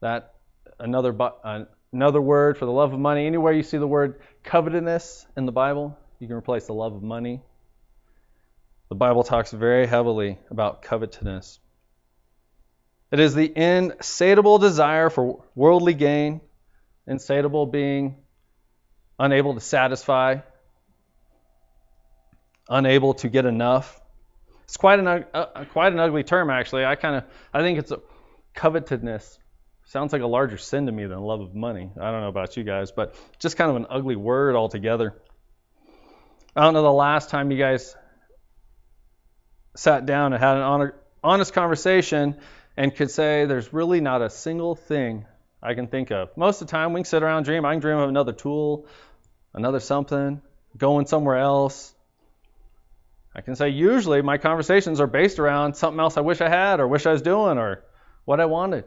That 0.00 0.34
another 0.78 1.12
Another 1.94 2.20
word 2.20 2.58
for 2.58 2.66
the 2.66 2.72
love 2.72 2.92
of 2.92 2.98
money. 2.98 3.24
Anywhere 3.24 3.52
you 3.52 3.62
see 3.62 3.78
the 3.78 3.86
word 3.86 4.20
covetousness 4.42 5.26
in 5.36 5.46
the 5.46 5.52
Bible, 5.52 5.96
you 6.18 6.26
can 6.26 6.34
replace 6.34 6.66
the 6.66 6.74
love 6.74 6.92
of 6.92 7.04
money. 7.04 7.40
The 8.88 8.96
Bible 8.96 9.22
talks 9.22 9.52
very 9.52 9.86
heavily 9.86 10.40
about 10.50 10.82
covetousness. 10.82 11.60
It 13.12 13.20
is 13.20 13.36
the 13.36 13.46
insatiable 13.56 14.58
desire 14.58 15.08
for 15.08 15.44
worldly 15.54 15.94
gain, 15.94 16.40
insatiable 17.06 17.66
being 17.66 18.16
unable 19.16 19.54
to 19.54 19.60
satisfy, 19.60 20.38
unable 22.68 23.14
to 23.14 23.28
get 23.28 23.46
enough. 23.46 24.00
It's 24.64 24.76
quite 24.76 24.98
an 24.98 25.06
uh, 25.06 25.64
quite 25.70 25.92
an 25.92 26.00
ugly 26.00 26.24
term, 26.24 26.50
actually. 26.50 26.84
I 26.84 26.96
kind 26.96 27.14
of 27.14 27.24
I 27.52 27.60
think 27.60 27.78
it's 27.78 27.92
a 27.92 28.00
covetousness 28.52 29.38
Sounds 29.86 30.12
like 30.12 30.22
a 30.22 30.26
larger 30.26 30.56
sin 30.56 30.86
to 30.86 30.92
me 30.92 31.04
than 31.06 31.20
love 31.20 31.40
of 31.40 31.54
money. 31.54 31.90
I 32.00 32.10
don't 32.10 32.22
know 32.22 32.28
about 32.28 32.56
you 32.56 32.64
guys, 32.64 32.90
but 32.90 33.14
just 33.38 33.56
kind 33.56 33.70
of 33.70 33.76
an 33.76 33.86
ugly 33.90 34.16
word 34.16 34.56
altogether. 34.56 35.14
I 36.56 36.62
don't 36.62 36.74
know 36.74 36.82
the 36.82 36.92
last 36.92 37.30
time 37.30 37.50
you 37.50 37.58
guys 37.58 37.94
sat 39.76 40.06
down 40.06 40.32
and 40.32 40.42
had 40.42 40.56
an 40.56 40.92
honest 41.22 41.52
conversation 41.52 42.36
and 42.76 42.94
could 42.94 43.10
say 43.10 43.44
there's 43.44 43.72
really 43.72 44.00
not 44.00 44.22
a 44.22 44.30
single 44.30 44.74
thing 44.74 45.26
I 45.62 45.74
can 45.74 45.86
think 45.86 46.10
of. 46.10 46.34
Most 46.36 46.62
of 46.62 46.68
the 46.68 46.70
time 46.70 46.92
we 46.92 47.00
can 47.00 47.04
sit 47.04 47.22
around 47.22 47.38
and 47.38 47.46
dream. 47.46 47.64
I 47.64 47.72
can 47.72 47.80
dream 47.80 47.98
of 47.98 48.08
another 48.08 48.32
tool, 48.32 48.86
another 49.52 49.80
something, 49.80 50.40
going 50.76 51.06
somewhere 51.06 51.36
else. 51.36 51.94
I 53.34 53.42
can 53.42 53.54
say 53.54 53.68
usually 53.68 54.22
my 54.22 54.38
conversations 54.38 55.00
are 55.00 55.06
based 55.06 55.38
around 55.38 55.74
something 55.74 56.00
else 56.00 56.16
I 56.16 56.20
wish 56.22 56.40
I 56.40 56.48
had 56.48 56.80
or 56.80 56.88
wish 56.88 57.04
I 57.04 57.12
was 57.12 57.22
doing 57.22 57.58
or 57.58 57.84
what 58.24 58.40
I 58.40 58.46
wanted 58.46 58.84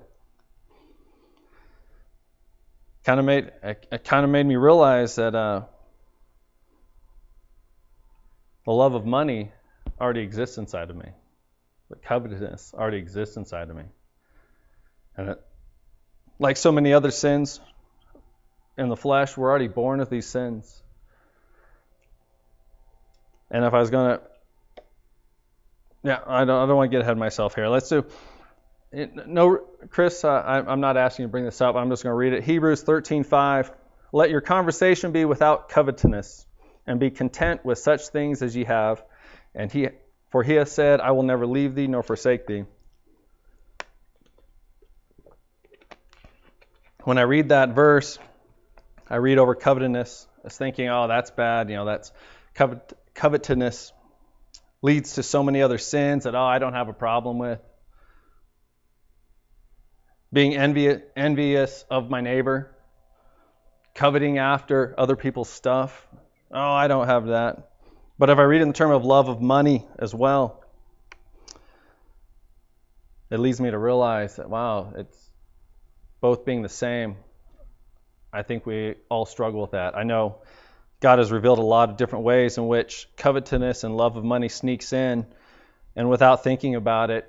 kind 3.07 3.21
of 3.21 3.25
made 3.25 3.49
it 3.63 4.03
kind 4.03 4.25
of 4.25 4.29
made 4.29 4.45
me 4.45 4.57
realize 4.57 5.15
that 5.15 5.33
uh, 5.33 5.61
the 8.65 8.71
love 8.73 8.95
of 8.95 9.05
money 9.05 9.49
already 10.01 10.19
exists 10.19 10.57
inside 10.57 10.89
of 10.89 10.97
me. 10.97 11.07
The 11.89 11.95
covetousness 11.95 12.73
already 12.73 12.97
exists 12.97 13.37
inside 13.37 13.69
of 13.69 13.77
me. 13.77 13.83
And 15.15 15.29
it, 15.29 15.41
like 16.37 16.57
so 16.57 16.73
many 16.73 16.91
other 16.91 17.09
sins 17.09 17.61
in 18.77 18.89
the 18.89 18.97
flesh, 18.97 19.37
we're 19.37 19.49
already 19.49 19.69
born 19.69 19.99
with 19.99 20.09
these 20.09 20.27
sins. 20.27 20.83
And 23.49 23.63
if 23.63 23.73
I 23.73 23.79
was 23.79 23.89
going 23.89 24.17
to, 24.17 24.23
yeah, 26.03 26.19
I 26.27 26.43
don't, 26.43 26.61
I 26.61 26.65
don't 26.65 26.75
want 26.75 26.91
to 26.91 26.93
get 26.93 27.03
ahead 27.03 27.13
of 27.13 27.17
myself 27.19 27.55
here. 27.55 27.69
Let's 27.69 27.87
do 27.87 28.05
no, 28.91 29.57
Chris, 29.89 30.23
uh, 30.23 30.29
I, 30.29 30.71
am 30.71 30.79
not 30.79 30.97
asking 30.97 31.23
you 31.23 31.27
to 31.27 31.31
bring 31.31 31.45
this 31.45 31.61
up. 31.61 31.75
I'm 31.75 31.89
just 31.89 32.03
going 32.03 32.11
to 32.11 32.17
read 32.17 32.33
it. 32.33 32.43
Hebrews 32.43 32.83
13:5. 32.83 33.71
Let 34.13 34.29
your 34.29 34.41
conversation 34.41 35.11
be 35.11 35.25
without 35.25 35.67
covetousness, 35.69 36.45
and 36.85 36.99
be 36.99 37.11
content 37.11 37.65
with 37.65 37.77
such 37.77 38.07
things 38.07 38.41
as 38.41 38.55
ye 38.55 38.63
have. 38.63 39.03
And 39.53 39.71
he, 39.71 39.89
for 40.29 40.43
he 40.43 40.53
has 40.53 40.71
said, 40.71 41.01
I 41.01 41.11
will 41.11 41.23
never 41.23 41.45
leave 41.45 41.75
thee 41.75 41.87
nor 41.87 42.03
forsake 42.03 42.47
thee. 42.47 42.63
When 47.03 47.17
I 47.17 47.23
read 47.23 47.49
that 47.49 47.69
verse, 47.69 48.17
I 49.09 49.17
read 49.17 49.37
over 49.37 49.55
covetousness. 49.55 50.27
I 50.37 50.41
was 50.45 50.57
thinking, 50.57 50.89
oh, 50.89 51.07
that's 51.07 51.31
bad. 51.31 51.69
You 51.69 51.75
know, 51.75 51.85
that's 51.85 52.11
covet, 52.53 52.93
covetousness 53.13 53.91
leads 54.81 55.15
to 55.15 55.23
so 55.23 55.43
many 55.43 55.61
other 55.61 55.77
sins 55.77 56.23
that 56.23 56.35
oh, 56.35 56.43
I 56.43 56.59
don't 56.59 56.73
have 56.73 56.87
a 56.87 56.93
problem 56.93 57.39
with 57.39 57.59
being 60.31 60.55
envious, 60.55 61.85
of 61.89 62.09
my 62.09 62.21
neighbor, 62.21 62.75
coveting 63.93 64.37
after 64.37 64.93
other 64.97 65.15
people's 65.15 65.49
stuff. 65.49 66.07
Oh, 66.51 66.73
I 66.73 66.87
don't 66.87 67.07
have 67.07 67.27
that. 67.27 67.69
But 68.19 68.29
if 68.29 68.37
I 68.37 68.43
read 68.43 68.61
in 68.61 68.67
the 68.67 68.73
term 68.73 68.91
of 68.91 69.05
love 69.05 69.29
of 69.29 69.41
money 69.41 69.85
as 69.99 70.13
well, 70.13 70.63
it 73.29 73.39
leads 73.39 73.59
me 73.59 73.69
to 73.71 73.77
realize 73.77 74.37
that, 74.37 74.49
wow, 74.49 74.93
it's 74.95 75.29
both 76.21 76.45
being 76.45 76.61
the 76.61 76.69
same. 76.69 77.17
I 78.33 78.43
think 78.43 78.65
we 78.65 78.95
all 79.09 79.25
struggle 79.25 79.61
with 79.61 79.71
that. 79.71 79.95
I 79.95 80.03
know 80.03 80.41
God 80.99 81.19
has 81.19 81.31
revealed 81.31 81.59
a 81.59 81.63
lot 81.63 81.89
of 81.89 81.97
different 81.97 82.25
ways 82.25 82.57
in 82.57 82.67
which 82.67 83.07
covetousness 83.17 83.83
and 83.83 83.95
love 83.95 84.17
of 84.17 84.23
money 84.23 84.49
sneaks 84.49 84.93
in, 84.93 85.25
and 85.95 86.09
without 86.09 86.43
thinking 86.43 86.75
about 86.75 87.11
it, 87.11 87.27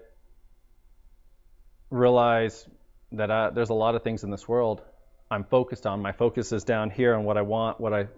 realize 1.90 2.67
that 3.12 3.31
I, 3.31 3.50
there's 3.50 3.71
a 3.71 3.75
lot 3.75 3.95
of 3.95 4.03
things 4.03 4.25
in 4.25 4.31
this 4.31 4.47
world 4.47 4.83
I'm 5.31 5.45
focused 5.45 5.87
on. 5.87 6.00
My 6.00 6.12
focus 6.12 6.53
is 6.53 6.65
down 6.65 6.91
here 6.91 7.15
on 7.15 7.25
what 7.25 7.37
I 7.37 7.43
want, 7.43 7.81
what 7.81 7.93
I 7.93 8.09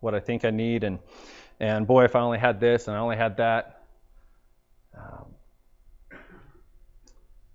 what 0.00 0.14
I 0.14 0.20
think 0.20 0.44
I 0.44 0.50
need, 0.50 0.84
and 0.84 0.98
and 1.58 1.86
boy, 1.86 2.04
if 2.04 2.16
I 2.16 2.20
only 2.20 2.38
had 2.38 2.60
this 2.60 2.88
and 2.88 2.96
I 2.96 3.00
only 3.00 3.16
had 3.16 3.36
that. 3.38 3.82
Um, 4.96 5.34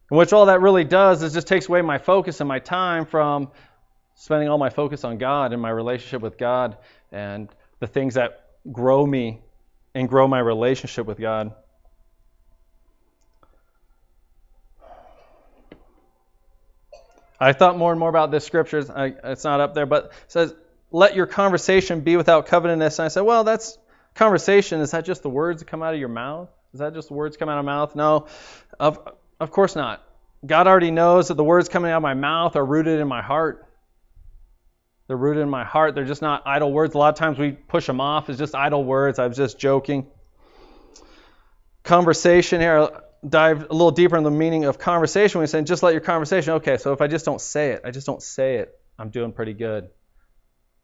which 0.10 0.34
all 0.34 0.46
that 0.48 0.62
really 0.62 0.84
does 0.84 1.24
is 1.24 1.34
just 1.34 1.48
takes 1.48 1.68
away 1.68 1.82
my 1.82 1.98
focus 1.98 2.40
and 2.40 2.48
my 2.48 2.60
time 2.60 3.06
from 3.06 3.50
spending 4.14 4.50
all 4.50 4.58
my 4.58 4.70
focus 4.70 5.04
on 5.04 5.18
God 5.18 5.52
and 5.52 5.62
my 5.62 5.70
relationship 5.70 6.22
with 6.22 6.38
God 6.38 6.78
and 7.12 7.50
the 7.80 7.88
things 7.88 8.14
that 8.14 8.50
grow 8.72 9.06
me 9.06 9.42
and 9.94 10.08
grow 10.08 10.28
my 10.28 10.40
relationship 10.40 11.06
with 11.08 11.20
God. 11.20 11.54
I 17.40 17.54
thought 17.54 17.78
more 17.78 17.92
and 17.92 18.00
more 18.00 18.10
about 18.10 18.32
this 18.32 18.46
scripture. 18.46 18.80
It's 19.24 19.44
not 19.44 19.60
up 19.60 19.74
there, 19.74 19.86
but 19.86 20.06
it 20.06 20.12
says, 20.28 20.56
"Let 20.92 21.16
your 21.16 21.26
conversation 21.26 22.02
be 22.02 22.18
without 22.18 22.46
covetousness." 22.48 23.00
And 23.00 23.06
I 23.06 23.10
said, 23.10 23.22
"Well, 23.22 23.44
that's 23.44 23.78
conversation. 24.14 24.80
Is 24.82 24.92
that 24.92 25.06
just 25.06 25.24
the 25.24 25.30
words 25.30 25.62
that 25.62 25.66
come 25.66 25.84
out 25.84 25.94
of 25.94 26.00
your 26.00 26.10
mouth? 26.10 26.50
Is 26.74 26.80
that 26.80 26.94
just 26.94 27.10
the 27.10 27.14
words 27.14 27.38
come 27.38 27.50
out 27.50 27.60
of 27.60 27.66
mouth? 27.66 27.96
No, 27.96 28.28
of 28.80 29.00
of 29.40 29.52
course 29.52 29.76
not. 29.76 30.02
God 30.46 30.68
already 30.68 30.92
knows 30.92 31.30
that 31.30 31.36
the 31.36 31.44
words 31.44 31.70
coming 31.70 31.92
out 31.92 31.98
of 31.98 32.04
my 32.04 32.14
mouth 32.14 32.56
are 32.56 32.66
rooted 32.66 33.00
in 33.00 33.08
my 33.08 33.22
heart. 33.22 33.66
They're 35.08 35.18
rooted 35.18 35.44
in 35.44 35.50
my 35.50 35.64
heart. 35.64 35.96
They're 35.96 36.06
just 36.06 36.22
not 36.22 36.44
idle 36.46 36.72
words. 36.72 36.96
A 36.96 36.98
lot 36.98 37.10
of 37.10 37.16
times 37.16 37.38
we 37.38 37.52
push 37.52 37.86
them 37.86 38.02
off 38.02 38.30
as 38.30 38.38
just 38.38 38.56
idle 38.56 38.84
words. 38.84 39.20
I 39.20 39.28
was 39.28 39.38
just 39.38 39.60
joking. 39.60 40.08
Conversation 41.84 42.62
here 42.62 42.90
dive 43.28 43.70
a 43.70 43.74
little 43.74 43.92
deeper 43.92 44.18
in 44.18 44.24
the 44.24 44.32
meaning 44.32 44.66
of 44.66 44.78
conversation, 44.78 45.40
we're 45.40 45.48
saying 45.48 45.66
just 45.66 45.84
let 45.84 45.94
your 45.94 46.02
conversation. 46.02 46.54
Okay, 46.54 46.78
so 46.78 46.94
if 46.94 47.02
I 47.02 47.08
just 47.08 47.26
don't 47.26 47.42
say 47.42 47.72
it, 47.72 47.82
I 47.84 47.92
just 47.92 48.06
don't 48.06 48.22
say 48.22 48.58
it, 48.58 48.78
I'm 48.98 49.10
doing 49.10 49.32
pretty 49.32 49.54
good. 49.54 49.90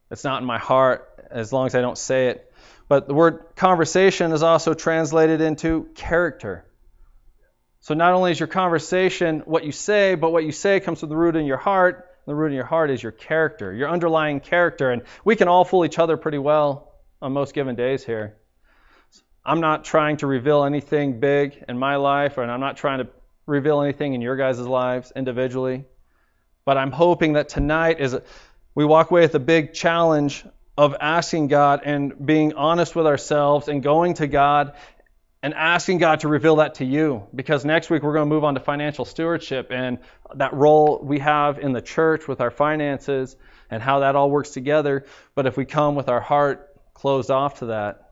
It's 0.09 0.23
not 0.23 0.41
in 0.41 0.47
my 0.47 0.57
heart 0.57 1.07
as 1.29 1.53
long 1.53 1.67
as 1.67 1.75
I 1.75 1.81
don't 1.81 1.97
say 1.97 2.27
it. 2.27 2.51
But 2.87 3.07
the 3.07 3.13
word 3.13 3.55
conversation 3.55 4.33
is 4.33 4.43
also 4.43 4.73
translated 4.73 5.39
into 5.39 5.87
character. 5.95 6.65
So 7.79 7.93
not 7.93 8.13
only 8.13 8.31
is 8.31 8.39
your 8.39 8.47
conversation 8.47 9.39
what 9.45 9.63
you 9.63 9.71
say, 9.71 10.15
but 10.15 10.31
what 10.31 10.43
you 10.43 10.51
say 10.51 10.79
comes 10.81 10.99
from 10.99 11.09
the 11.09 11.15
root 11.15 11.35
in 11.35 11.45
your 11.45 11.57
heart. 11.57 12.09
The 12.27 12.35
root 12.35 12.47
in 12.47 12.53
your 12.53 12.65
heart 12.65 12.91
is 12.91 13.01
your 13.01 13.13
character, 13.13 13.73
your 13.73 13.89
underlying 13.89 14.41
character. 14.41 14.91
And 14.91 15.03
we 15.23 15.35
can 15.35 15.47
all 15.47 15.63
fool 15.63 15.85
each 15.85 15.97
other 15.97 16.17
pretty 16.17 16.37
well 16.37 16.91
on 17.21 17.31
most 17.31 17.53
given 17.53 17.75
days 17.75 18.03
here. 18.03 18.37
I'm 19.43 19.59
not 19.59 19.83
trying 19.83 20.17
to 20.17 20.27
reveal 20.27 20.63
anything 20.63 21.19
big 21.19 21.63
in 21.67 21.79
my 21.79 21.95
life, 21.95 22.37
and 22.37 22.51
I'm 22.51 22.59
not 22.59 22.77
trying 22.77 22.99
to 22.99 23.07
reveal 23.47 23.81
anything 23.81 24.13
in 24.13 24.21
your 24.21 24.35
guys' 24.35 24.59
lives 24.59 25.11
individually. 25.15 25.85
But 26.63 26.77
I'm 26.77 26.91
hoping 26.91 27.33
that 27.33 27.49
tonight 27.49 27.99
is 27.99 28.15
we 28.75 28.85
walk 28.85 29.09
away 29.09 29.21
with 29.21 29.33
a 29.33 29.39
big 29.39 29.73
challenge 29.73 30.45
of 30.77 30.95
asking 31.01 31.47
God 31.47 31.81
and 31.83 32.25
being 32.25 32.53
honest 32.53 32.95
with 32.95 33.07
ourselves 33.07 33.67
and 33.67 33.81
going 33.81 34.13
to 34.15 34.27
God 34.27 34.73
and 35.43 35.55
asking 35.55 35.97
God 35.97 36.19
to 36.19 36.27
reveal 36.27 36.57
that 36.57 36.75
to 36.75 36.85
you. 36.85 37.23
Because 37.33 37.65
next 37.65 37.89
week 37.89 38.03
we're 38.03 38.13
going 38.13 38.29
to 38.29 38.33
move 38.33 38.43
on 38.43 38.53
to 38.53 38.59
financial 38.59 39.05
stewardship 39.05 39.71
and 39.71 39.97
that 40.35 40.53
role 40.53 40.99
we 41.03 41.17
have 41.17 41.57
in 41.57 41.73
the 41.73 41.81
church 41.81 42.27
with 42.27 42.41
our 42.41 42.51
finances 42.51 43.35
and 43.71 43.81
how 43.81 43.99
that 43.99 44.15
all 44.15 44.29
works 44.29 44.51
together. 44.51 45.05
But 45.33 45.47
if 45.47 45.57
we 45.57 45.65
come 45.65 45.95
with 45.95 46.09
our 46.09 46.21
heart 46.21 46.75
closed 46.93 47.31
off 47.31 47.59
to 47.59 47.67
that 47.67 48.10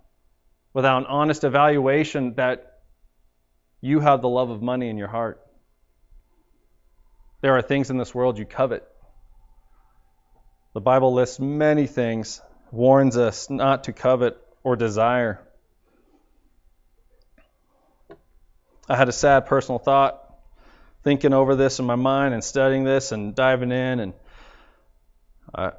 without 0.74 1.00
an 1.00 1.06
honest 1.06 1.44
evaluation 1.44 2.36
that 2.36 2.80
you 3.82 4.00
have 4.00 4.22
the 4.22 4.30
love 4.30 4.50
of 4.50 4.62
money 4.62 4.90
in 4.90 4.98
your 4.98 5.08
heart. 5.08 5.42
There 7.42 7.56
are 7.56 7.62
things 7.62 7.90
in 7.90 7.98
this 7.98 8.14
world 8.14 8.38
you 8.38 8.46
covet. 8.46 8.86
The 10.74 10.82
Bible 10.82 11.14
lists 11.14 11.40
many 11.40 11.88
things, 11.88 12.42
warns 12.72 13.18
us 13.18 13.50
not 13.50 13.86
to 13.86 13.94
covet 13.94 14.38
or 14.64 14.76
desire. 14.76 15.40
I 18.88 18.96
had 18.96 19.10
a 19.10 19.14
sad 19.14 19.46
personal 19.46 19.80
thought 19.80 20.26
thinking 21.04 21.34
over 21.34 21.56
this 21.56 21.80
in 21.80 21.86
my 21.86 21.96
mind 21.96 22.34
and 22.34 22.44
studying 22.44 22.84
this 22.84 23.12
and 23.12 23.34
diving 23.34 23.72
in 23.72 24.00
and 24.00 24.14
I 25.56 25.72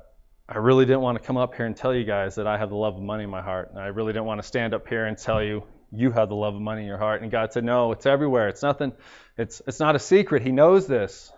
I 0.53 0.59
really 0.59 0.85
didn't 0.85 1.03
want 1.03 1.17
to 1.17 1.25
come 1.25 1.37
up 1.37 1.55
here 1.55 1.67
and 1.67 1.77
tell 1.77 1.95
you 1.95 2.03
guys 2.03 2.35
that 2.35 2.49
I 2.49 2.59
have 2.59 2.71
the 2.71 2.77
love 2.77 2.97
of 2.97 3.03
money 3.03 3.23
in 3.23 3.31
my 3.31 3.41
heart. 3.41 3.71
And 3.71 3.79
I 3.79 3.87
really 3.87 4.13
didn't 4.13 4.25
want 4.25 4.43
to 4.43 4.47
stand 4.47 4.75
up 4.75 4.89
here 4.89 5.07
and 5.07 5.17
tell 5.17 5.41
you 5.41 5.63
you 5.93 6.11
have 6.11 6.29
the 6.29 6.35
love 6.35 6.57
of 6.57 6.61
money 6.61 6.83
in 6.83 6.89
your 6.89 6.99
heart. 6.99 7.23
And 7.23 7.31
God 7.31 7.53
said, 7.53 7.63
No, 7.63 7.93
it's 7.93 8.05
everywhere. 8.05 8.49
It's 8.49 8.63
nothing, 8.63 8.93
it's 9.39 9.63
it's 9.69 9.79
not 9.79 9.95
a 9.95 10.01
secret. 10.01 10.43
He 10.43 10.51
knows 10.51 10.89
this. 10.89 11.33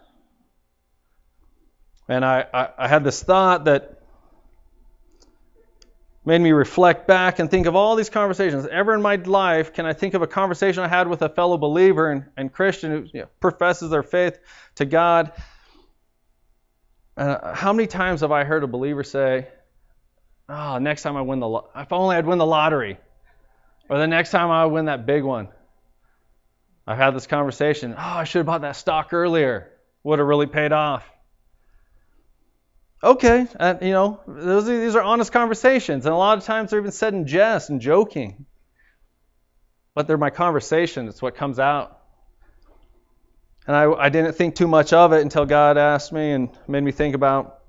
And 2.09 2.25
I, 2.25 2.47
I, 2.55 2.69
I 2.79 2.89
had 2.89 3.05
this 3.05 3.23
thought 3.23 3.67
that 3.67 4.03
made 6.25 6.41
me 6.41 6.53
reflect 6.53 7.07
back 7.07 7.39
and 7.39 7.51
think 7.51 7.67
of 7.67 7.77
all 7.77 7.97
these 7.97 8.11
conversations. 8.11 8.67
Ever 8.67 8.95
in 8.95 9.03
my 9.03 9.17
life, 9.17 9.75
can 9.75 9.85
I 9.85 9.93
think 9.93 10.15
of 10.15 10.23
a 10.23 10.27
conversation 10.27 10.83
I 10.83 10.89
had 10.89 11.07
with 11.07 11.21
a 11.21 11.29
fellow 11.29 11.59
believer 11.59 12.11
and, 12.11 12.25
and 12.37 12.53
Christian 12.53 12.91
who 12.91 13.09
you 13.13 13.21
know, 13.21 13.29
professes 13.41 13.91
their 13.91 14.03
faith 14.03 14.39
to 14.77 14.87
God? 14.87 15.33
Uh, 17.17 17.55
how 17.55 17.73
many 17.73 17.87
times 17.87 18.23
have 18.23 18.33
I 18.33 18.45
heard 18.45 18.65
a 18.65 18.67
believer 18.67 19.05
say, 19.05 19.49
"Oh, 20.49 20.79
next 20.79 21.03
time 21.03 21.17
I 21.17 21.23
win 21.23 21.41
the, 21.41 21.49
lo- 21.49 21.69
if 21.77 21.93
only 21.93 22.17
I'd 22.17 22.27
win 22.27 22.39
the 22.39 22.47
lottery," 22.47 22.99
or 23.89 23.99
the 23.99 24.07
next 24.07 24.31
time 24.31 24.51
I 24.51 24.67
win 24.67 24.87
that 24.87 25.05
big 25.05 25.23
one. 25.23 25.49
I've 26.87 26.99
had 26.99 27.15
this 27.15 27.27
conversation. 27.27 27.95
Oh, 27.97 28.01
I 28.01 28.25
should 28.25 28.41
have 28.41 28.47
bought 28.47 28.63
that 28.63 28.77
stock 28.77 29.13
earlier. 29.13 29.71
Would 30.05 30.19
have 30.19 30.27
really 30.27 30.47
paid 30.47 30.73
off. 30.73 31.09
Okay, 33.05 33.47
and 33.59 33.83
you 33.83 33.91
know, 33.91 34.21
those 34.27 34.69
are, 34.69 34.81
these 34.81 34.95
are 34.95 35.03
honest 35.03 35.33
conversations, 35.33 36.07
and 36.07 36.15
a 36.15 36.19
lot 36.19 36.39
of 36.39 36.45
times 36.45 36.71
they're 36.71 36.81
even 36.81 36.93
said 36.93 37.15
in 37.15 37.27
jest 37.27 37.69
and 37.69 37.81
joking. 37.81 38.47
But 39.95 40.07
they're 40.07 40.17
my 40.17 40.31
conversation. 40.31 41.09
It's 41.09 41.21
what 41.21 41.37
comes 41.37 41.59
out. 41.59 42.02
And 43.67 43.77
I, 43.77 43.91
I 43.93 44.09
didn't 44.09 44.33
think 44.33 44.55
too 44.57 44.67
much 44.67 44.93
of 44.93 45.13
it 45.13 45.23
until 45.23 45.47
God 45.47 45.79
asked 45.79 46.13
me 46.13 46.33
and 46.33 46.51
made 46.67 46.83
me 46.83 46.91
think 46.91 47.15
about 47.15 47.61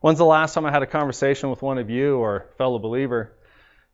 when's 0.00 0.18
the 0.18 0.24
last 0.24 0.52
time 0.52 0.66
I 0.66 0.70
had 0.70 0.82
a 0.82 0.86
conversation 0.86 1.48
with 1.48 1.62
one 1.62 1.78
of 1.78 1.88
you 1.88 2.18
or 2.18 2.50
fellow 2.58 2.78
believer, 2.78 3.32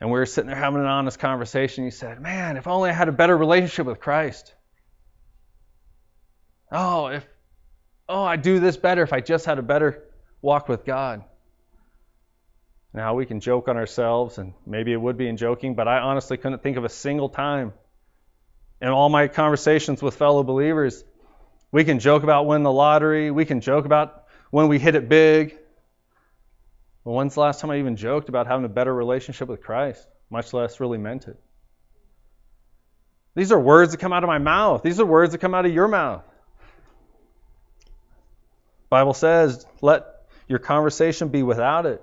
and 0.00 0.10
we 0.10 0.18
were 0.18 0.26
sitting 0.26 0.48
there 0.48 0.56
having 0.56 0.80
an 0.80 0.86
honest 0.86 1.20
conversation. 1.20 1.84
You 1.84 1.92
said, 1.92 2.20
"Man, 2.20 2.56
if 2.56 2.66
only 2.66 2.90
I 2.90 2.92
had 2.92 3.08
a 3.08 3.12
better 3.12 3.36
relationship 3.36 3.86
with 3.86 4.00
Christ." 4.00 4.52
Oh, 6.72 7.06
if 7.08 7.26
oh, 8.08 8.24
I'd 8.24 8.42
do 8.42 8.58
this 8.58 8.76
better 8.76 9.02
if 9.02 9.12
I 9.12 9.20
just 9.20 9.46
had 9.46 9.58
a 9.58 9.62
better 9.62 10.02
walk 10.42 10.68
with 10.68 10.84
God. 10.84 11.24
Now 12.92 13.14
we 13.14 13.24
can 13.24 13.38
joke 13.38 13.68
on 13.68 13.76
ourselves, 13.76 14.38
and 14.38 14.52
maybe 14.66 14.92
it 14.92 15.00
would 15.00 15.16
be 15.16 15.28
in 15.28 15.36
joking, 15.36 15.76
but 15.76 15.86
I 15.86 15.98
honestly 15.98 16.36
couldn't 16.36 16.60
think 16.62 16.76
of 16.76 16.84
a 16.84 16.88
single 16.88 17.28
time 17.28 17.72
in 18.82 18.88
all 18.88 19.08
my 19.08 19.28
conversations 19.28 20.02
with 20.02 20.16
fellow 20.16 20.42
believers. 20.42 21.04
We 21.72 21.84
can 21.84 21.98
joke 21.98 22.22
about 22.22 22.46
winning 22.46 22.64
the 22.64 22.72
lottery, 22.72 23.30
we 23.30 23.44
can 23.44 23.60
joke 23.60 23.84
about 23.84 24.24
when 24.50 24.68
we 24.68 24.78
hit 24.78 24.94
it 24.94 25.08
big. 25.08 25.56
But 27.04 27.12
when's 27.12 27.34
the 27.34 27.40
last 27.40 27.60
time 27.60 27.70
I 27.70 27.78
even 27.78 27.96
joked 27.96 28.28
about 28.28 28.46
having 28.46 28.64
a 28.64 28.68
better 28.68 28.94
relationship 28.94 29.48
with 29.48 29.62
Christ, 29.62 30.06
much 30.28 30.52
less 30.52 30.80
really 30.80 30.98
meant 30.98 31.28
it? 31.28 31.38
These 33.34 33.52
are 33.52 33.60
words 33.60 33.92
that 33.92 33.98
come 33.98 34.12
out 34.12 34.24
of 34.24 34.28
my 34.28 34.38
mouth. 34.38 34.82
These 34.82 35.00
are 35.00 35.06
words 35.06 35.32
that 35.32 35.38
come 35.38 35.54
out 35.54 35.64
of 35.64 35.72
your 35.72 35.88
mouth. 35.88 36.24
Bible 38.90 39.14
says, 39.14 39.64
let 39.80 40.04
your 40.48 40.58
conversation 40.58 41.28
be 41.28 41.44
without 41.44 41.86
it. 41.86 42.02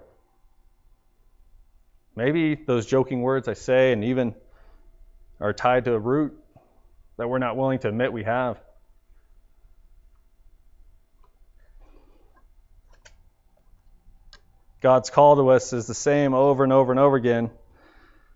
Maybe 2.16 2.56
those 2.56 2.86
joking 2.86 3.22
words 3.22 3.48
I 3.48 3.54
say 3.54 3.92
and 3.92 4.06
even 4.06 4.34
are 5.40 5.54
tied 5.54 5.86
to 5.86 5.94
a 5.94 6.00
root 6.00 6.36
that 7.18 7.28
we're 7.28 7.40
not 7.40 7.58
willing 7.58 7.80
to 7.80 7.90
admit 7.90 8.14
we 8.14 8.24
have. 8.24 8.58
God's 14.82 15.10
call 15.10 15.36
to 15.38 15.50
us 15.50 15.74
is 15.74 15.88
the 15.88 15.94
same 15.94 16.34
over 16.34 16.64
and 16.64 16.72
over 16.72 16.92
and 16.92 17.00
over 17.00 17.16
again. 17.16 17.50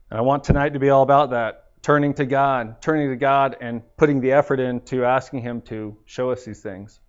And 0.10 0.20
I 0.20 0.22
want 0.22 0.44
tonight 0.44 0.74
to 0.74 0.80
be 0.80 0.90
all 0.90 1.04
about 1.04 1.32
that 1.32 1.66
turning 1.82 2.14
to 2.16 2.26
God, 2.26 2.82
turning 2.82 3.10
to 3.10 3.16
God 3.16 3.58
and 3.60 3.82
putting 3.98 4.22
the 4.22 4.34
effort 4.34 4.60
into 4.60 5.04
asking 5.06 5.42
Him 5.42 5.62
to 5.64 5.98
show 6.06 6.32
us 6.32 6.46
these 6.46 6.62
things. 6.62 7.00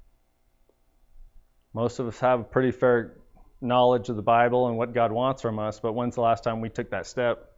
Most 1.74 1.98
of 1.98 2.06
us 2.06 2.18
have 2.20 2.40
a 2.40 2.44
pretty 2.44 2.70
fair 2.70 3.16
knowledge 3.60 4.08
of 4.08 4.16
the 4.16 4.22
Bible 4.22 4.68
and 4.68 4.76
what 4.76 4.92
God 4.92 5.12
wants 5.12 5.42
from 5.42 5.58
us, 5.58 5.80
but 5.80 5.92
when's 5.92 6.14
the 6.14 6.20
last 6.20 6.44
time 6.44 6.60
we 6.60 6.68
took 6.68 6.90
that 6.90 7.06
step 7.06 7.52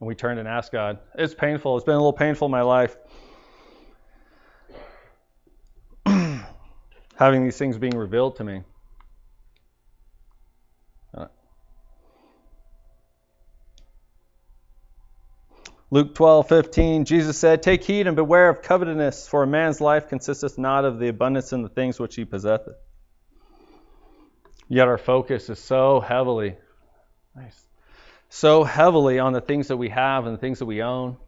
and 0.00 0.08
we 0.08 0.14
turned 0.14 0.38
and 0.38 0.48
asked 0.48 0.72
God? 0.72 0.98
It's 1.14 1.34
painful. 1.34 1.76
It's 1.76 1.84
been 1.84 1.94
a 1.94 1.98
little 1.98 2.12
painful 2.12 2.46
in 2.46 2.52
my 2.52 2.62
life. 2.62 2.96
Having 7.16 7.44
these 7.44 7.58
things 7.58 7.76
being 7.78 7.96
revealed 7.96 8.36
to 8.36 8.44
me. 8.44 8.62
Luke 15.92 16.14
12, 16.14 16.48
15, 16.48 17.04
Jesus 17.04 17.36
said, 17.36 17.62
Take 17.62 17.84
heed 17.84 18.06
and 18.06 18.16
beware 18.16 18.48
of 18.48 18.62
covetousness, 18.62 19.28
for 19.28 19.42
a 19.42 19.46
man's 19.46 19.78
life 19.78 20.08
consisteth 20.08 20.56
not 20.56 20.86
of 20.86 20.98
the 20.98 21.08
abundance 21.08 21.52
in 21.52 21.60
the 21.60 21.68
things 21.68 22.00
which 22.00 22.14
he 22.14 22.24
possesseth. 22.24 22.76
Yet 24.68 24.88
our 24.88 24.96
focus 24.96 25.50
is 25.50 25.58
so 25.58 26.00
heavily, 26.00 26.56
nice, 27.36 27.62
so 28.30 28.64
heavily 28.64 29.18
on 29.18 29.34
the 29.34 29.42
things 29.42 29.68
that 29.68 29.76
we 29.76 29.90
have 29.90 30.24
and 30.24 30.32
the 30.34 30.40
things 30.40 30.60
that 30.60 30.64
we 30.64 30.82
own. 30.82 31.18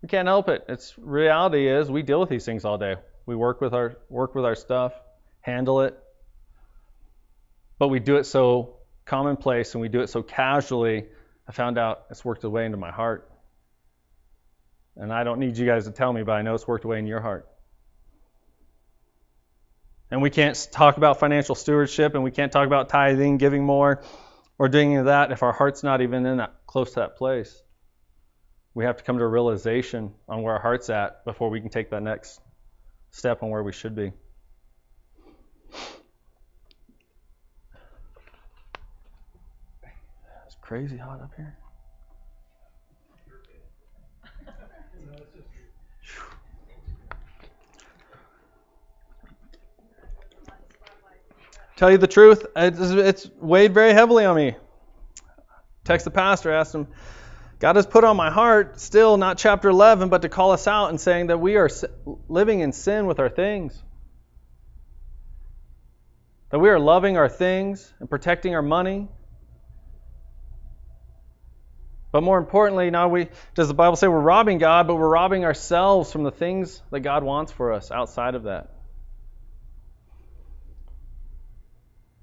We 0.00 0.08
can't 0.08 0.26
help 0.26 0.48
it. 0.48 0.64
It's 0.70 0.94
reality 0.96 1.68
is 1.68 1.90
we 1.90 2.00
deal 2.00 2.20
with 2.20 2.30
these 2.30 2.46
things 2.46 2.64
all 2.64 2.78
day. 2.78 2.96
We 3.26 3.36
work 3.36 3.60
with 3.60 3.74
our 3.74 3.98
work 4.08 4.34
with 4.34 4.46
our 4.46 4.54
stuff, 4.54 4.94
handle 5.42 5.82
it, 5.82 6.02
but 7.78 7.88
we 7.88 8.00
do 8.00 8.16
it 8.16 8.24
so 8.24 8.76
commonplace 9.04 9.74
and 9.74 9.82
we 9.82 9.90
do 9.90 10.00
it 10.00 10.08
so 10.08 10.22
casually. 10.22 11.04
I 11.48 11.52
found 11.52 11.78
out 11.78 12.04
it's 12.10 12.24
worked 12.24 12.44
its 12.44 12.50
way 12.50 12.64
into 12.64 12.78
my 12.78 12.90
heart. 12.90 13.30
And 14.96 15.12
I 15.12 15.24
don't 15.24 15.40
need 15.40 15.58
you 15.58 15.66
guys 15.66 15.84
to 15.86 15.90
tell 15.90 16.12
me, 16.12 16.22
but 16.22 16.32
I 16.32 16.42
know 16.42 16.54
it's 16.54 16.66
worked 16.66 16.84
away 16.84 16.98
in 16.98 17.06
your 17.06 17.20
heart. 17.20 17.48
And 20.10 20.22
we 20.22 20.30
can't 20.30 20.68
talk 20.70 20.96
about 20.96 21.18
financial 21.18 21.54
stewardship 21.54 22.14
and 22.14 22.22
we 22.22 22.30
can't 22.30 22.52
talk 22.52 22.66
about 22.66 22.88
tithing, 22.88 23.38
giving 23.38 23.64
more, 23.64 24.02
or 24.58 24.68
doing 24.68 24.92
any 24.92 24.96
of 25.00 25.06
that 25.06 25.32
if 25.32 25.42
our 25.42 25.52
heart's 25.52 25.82
not 25.82 26.00
even 26.00 26.24
in 26.24 26.36
that 26.36 26.54
close 26.66 26.90
to 26.90 27.00
that 27.00 27.16
place. 27.16 27.62
We 28.74 28.84
have 28.84 28.96
to 28.98 29.04
come 29.04 29.18
to 29.18 29.24
a 29.24 29.28
realization 29.28 30.14
on 30.28 30.42
where 30.42 30.54
our 30.54 30.60
heart's 30.60 30.90
at 30.90 31.24
before 31.24 31.50
we 31.50 31.60
can 31.60 31.70
take 31.70 31.90
that 31.90 32.02
next 32.02 32.40
step 33.10 33.42
on 33.42 33.50
where 33.50 33.62
we 33.62 33.72
should 33.72 33.94
be. 33.94 34.12
Crazy 40.64 40.96
hot 40.96 41.20
up 41.20 41.30
here. 41.36 41.58
Tell 51.76 51.90
you 51.90 51.98
the 51.98 52.06
truth, 52.06 52.46
it's, 52.56 52.78
it's 52.80 53.30
weighed 53.38 53.74
very 53.74 53.92
heavily 53.92 54.24
on 54.24 54.36
me. 54.36 54.56
Text 55.84 56.04
the 56.04 56.10
pastor, 56.10 56.50
asked 56.50 56.74
him, 56.74 56.86
God 57.58 57.76
has 57.76 57.86
put 57.86 58.04
on 58.04 58.16
my 58.16 58.30
heart, 58.30 58.80
still 58.80 59.18
not 59.18 59.36
chapter 59.36 59.68
11, 59.68 60.08
but 60.08 60.22
to 60.22 60.30
call 60.30 60.52
us 60.52 60.66
out 60.66 60.88
and 60.88 60.98
saying 60.98 61.26
that 61.26 61.40
we 61.40 61.56
are 61.56 61.68
living 62.28 62.60
in 62.60 62.72
sin 62.72 63.04
with 63.04 63.20
our 63.20 63.28
things. 63.28 63.82
That 66.50 66.58
we 66.58 66.70
are 66.70 66.78
loving 66.78 67.18
our 67.18 67.28
things 67.28 67.92
and 68.00 68.08
protecting 68.08 68.54
our 68.54 68.62
money. 68.62 69.08
But 72.14 72.22
more 72.22 72.38
importantly, 72.38 72.92
now 72.92 73.08
we 73.08 73.26
does 73.56 73.66
the 73.66 73.74
Bible 73.74 73.96
say 73.96 74.06
we're 74.06 74.20
robbing 74.20 74.58
God, 74.58 74.86
but 74.86 74.94
we're 74.94 75.08
robbing 75.08 75.44
ourselves 75.44 76.12
from 76.12 76.22
the 76.22 76.30
things 76.30 76.80
that 76.92 77.00
God 77.00 77.24
wants 77.24 77.50
for 77.50 77.72
us 77.72 77.90
outside 77.90 78.36
of 78.36 78.44
that. 78.44 78.70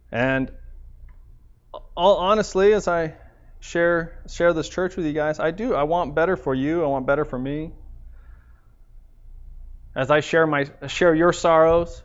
And 0.09 0.49
all 1.93 2.15
honestly, 2.19 2.71
as 2.71 2.87
I 2.87 3.15
share 3.59 4.17
share 4.29 4.53
this 4.53 4.69
church 4.69 4.95
with 4.95 5.05
you 5.05 5.11
guys, 5.11 5.41
I 5.41 5.51
do. 5.51 5.75
I 5.75 5.83
want 5.83 6.15
better 6.15 6.37
for 6.37 6.55
you. 6.55 6.85
I 6.85 6.87
want 6.87 7.05
better 7.05 7.25
for 7.25 7.37
me. 7.37 7.73
As 9.93 10.09
I 10.09 10.21
share 10.21 10.47
my 10.47 10.67
share 10.87 11.13
your 11.13 11.33
sorrows, 11.33 12.01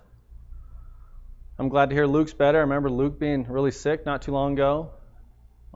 I'm 1.57 1.69
glad 1.69 1.91
to 1.91 1.95
hear 1.95 2.07
Luke's 2.09 2.33
better. 2.33 2.59
I 2.59 2.63
remember 2.63 2.91
Luke 2.91 3.21
being 3.21 3.45
really 3.45 3.71
sick 3.71 4.05
not 4.05 4.23
too 4.23 4.33
long 4.33 4.55
ago. 4.55 4.91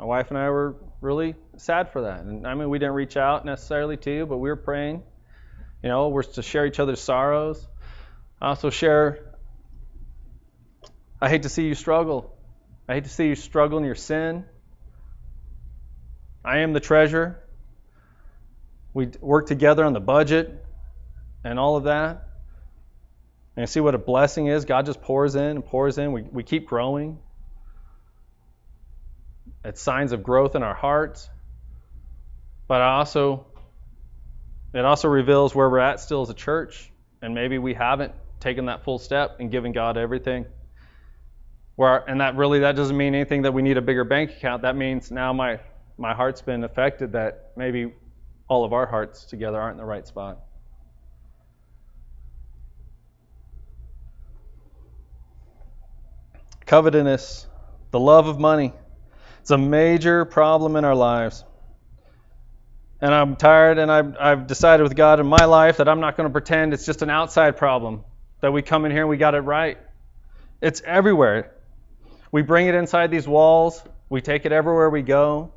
My 0.00 0.06
wife 0.06 0.30
and 0.30 0.38
I 0.38 0.48
were 0.48 0.76
really 1.02 1.34
sad 1.58 1.92
for 1.92 2.00
that. 2.02 2.20
And 2.20 2.46
I 2.46 2.54
mean, 2.54 2.70
we 2.70 2.78
didn't 2.78 2.94
reach 2.94 3.18
out 3.18 3.44
necessarily 3.44 3.98
to 3.98 4.10
you, 4.10 4.24
but 4.24 4.38
we 4.38 4.48
were 4.48 4.56
praying. 4.56 5.02
You 5.82 5.90
know, 5.90 6.08
we're 6.08 6.22
to 6.22 6.42
share 6.42 6.64
each 6.64 6.80
other's 6.80 7.02
sorrows. 7.02 7.68
I 8.40 8.48
also 8.48 8.70
share, 8.70 9.36
I 11.20 11.28
hate 11.28 11.42
to 11.42 11.50
see 11.50 11.66
you 11.66 11.74
struggle. 11.74 12.34
I 12.88 12.94
hate 12.94 13.04
to 13.04 13.10
see 13.10 13.26
you 13.26 13.34
struggle 13.34 13.76
in 13.76 13.84
your 13.84 13.94
sin. 13.94 14.46
I 16.42 16.60
am 16.60 16.72
the 16.72 16.80
treasure. 16.80 17.38
We 18.94 19.08
work 19.20 19.48
together 19.48 19.84
on 19.84 19.92
the 19.92 20.00
budget 20.00 20.64
and 21.44 21.58
all 21.58 21.76
of 21.76 21.84
that. 21.84 22.26
And 23.54 23.68
see 23.68 23.80
what 23.80 23.94
a 23.94 23.98
blessing 23.98 24.46
is. 24.46 24.64
God 24.64 24.86
just 24.86 25.02
pours 25.02 25.34
in 25.34 25.42
and 25.42 25.66
pours 25.66 25.98
in. 25.98 26.12
We, 26.12 26.22
we 26.22 26.42
keep 26.42 26.66
growing. 26.66 27.18
It's 29.64 29.80
signs 29.80 30.12
of 30.12 30.22
growth 30.22 30.54
in 30.54 30.62
our 30.62 30.74
hearts. 30.74 31.28
But 32.66 32.80
also, 32.80 33.46
it 34.72 34.84
also 34.84 35.08
reveals 35.08 35.54
where 35.54 35.68
we're 35.68 35.78
at 35.78 36.00
still 36.00 36.22
as 36.22 36.30
a 36.30 36.34
church. 36.34 36.90
And 37.22 37.34
maybe 37.34 37.58
we 37.58 37.74
haven't 37.74 38.14
taken 38.40 38.66
that 38.66 38.84
full 38.84 38.98
step 38.98 39.36
and 39.40 39.50
given 39.50 39.72
God 39.72 39.96
everything. 39.96 40.46
Where, 41.76 41.98
and 42.08 42.20
that 42.20 42.36
really 42.36 42.60
that 42.60 42.76
doesn't 42.76 42.96
mean 42.96 43.14
anything 43.14 43.42
that 43.42 43.52
we 43.52 43.62
need 43.62 43.76
a 43.76 43.82
bigger 43.82 44.04
bank 44.04 44.30
account. 44.30 44.62
That 44.62 44.76
means 44.76 45.10
now 45.10 45.32
my 45.32 45.60
my 45.96 46.14
heart's 46.14 46.40
been 46.40 46.64
affected 46.64 47.12
that 47.12 47.52
maybe 47.56 47.92
all 48.48 48.64
of 48.64 48.72
our 48.72 48.86
hearts 48.86 49.24
together 49.24 49.60
aren't 49.60 49.74
in 49.74 49.78
the 49.78 49.84
right 49.84 50.06
spot. 50.06 50.38
Covetousness, 56.64 57.46
the 57.90 58.00
love 58.00 58.28
of 58.28 58.38
money. 58.38 58.72
It's 59.50 59.54
a 59.56 59.58
major 59.58 60.24
problem 60.24 60.76
in 60.76 60.84
our 60.84 60.94
lives. 60.94 61.44
And 63.00 63.12
I'm 63.12 63.34
tired, 63.34 63.78
and 63.78 63.90
I've, 63.90 64.16
I've 64.16 64.46
decided 64.46 64.84
with 64.84 64.94
God 64.94 65.18
in 65.18 65.26
my 65.26 65.44
life 65.44 65.78
that 65.78 65.88
I'm 65.88 65.98
not 65.98 66.16
going 66.16 66.28
to 66.28 66.32
pretend 66.32 66.72
it's 66.72 66.86
just 66.86 67.02
an 67.02 67.10
outside 67.10 67.56
problem, 67.56 68.04
that 68.42 68.52
we 68.52 68.62
come 68.62 68.84
in 68.84 68.92
here 68.92 69.00
and 69.00 69.10
we 69.10 69.16
got 69.16 69.34
it 69.34 69.40
right. 69.40 69.76
It's 70.62 70.82
everywhere. 70.84 71.50
We 72.30 72.42
bring 72.42 72.68
it 72.68 72.76
inside 72.76 73.10
these 73.10 73.26
walls, 73.26 73.82
we 74.08 74.20
take 74.20 74.46
it 74.46 74.52
everywhere 74.52 74.88
we 74.88 75.02
go. 75.02 75.52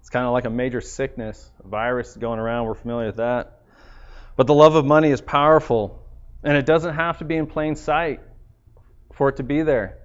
It's 0.00 0.10
kind 0.10 0.26
of 0.26 0.34
like 0.34 0.44
a 0.44 0.50
major 0.50 0.82
sickness, 0.82 1.50
a 1.64 1.68
virus 1.68 2.14
going 2.14 2.38
around. 2.38 2.66
We're 2.66 2.74
familiar 2.74 3.06
with 3.06 3.16
that. 3.16 3.62
But 4.36 4.46
the 4.46 4.54
love 4.54 4.74
of 4.74 4.84
money 4.84 5.10
is 5.10 5.22
powerful, 5.22 6.06
and 6.42 6.54
it 6.54 6.66
doesn't 6.66 6.96
have 6.96 7.16
to 7.20 7.24
be 7.24 7.36
in 7.36 7.46
plain 7.46 7.76
sight 7.76 8.20
for 9.14 9.28
it 9.28 9.36
to 9.36 9.42
be 9.42 9.62
there. 9.62 9.98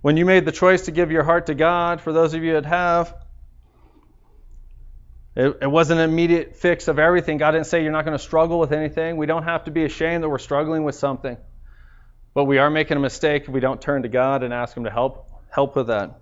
When 0.00 0.16
you 0.16 0.24
made 0.24 0.44
the 0.44 0.52
choice 0.52 0.82
to 0.82 0.92
give 0.92 1.10
your 1.10 1.24
heart 1.24 1.46
to 1.46 1.54
God, 1.54 2.00
for 2.00 2.12
those 2.12 2.34
of 2.34 2.44
you 2.44 2.52
that 2.52 2.66
have, 2.66 3.14
it, 5.34 5.58
it 5.62 5.66
wasn't 5.70 6.00
an 6.00 6.10
immediate 6.10 6.56
fix 6.56 6.88
of 6.88 6.98
everything. 6.98 7.38
God 7.38 7.52
didn't 7.52 7.66
say 7.66 7.82
you're 7.82 7.92
not 7.92 8.04
going 8.04 8.16
to 8.16 8.22
struggle 8.22 8.58
with 8.58 8.72
anything. 8.72 9.16
We 9.16 9.26
don't 9.26 9.44
have 9.44 9.64
to 9.64 9.70
be 9.70 9.84
ashamed 9.84 10.22
that 10.22 10.28
we're 10.28 10.38
struggling 10.38 10.84
with 10.84 10.94
something. 10.94 11.36
But 12.34 12.44
we 12.44 12.58
are 12.58 12.70
making 12.70 12.96
a 12.96 13.00
mistake 13.00 13.44
if 13.44 13.48
we 13.48 13.60
don't 13.60 13.80
turn 13.80 14.02
to 14.02 14.08
God 14.08 14.42
and 14.42 14.54
ask 14.54 14.76
Him 14.76 14.84
to 14.84 14.90
help 14.90 15.26
help 15.50 15.74
with 15.74 15.88
that. 15.88 16.20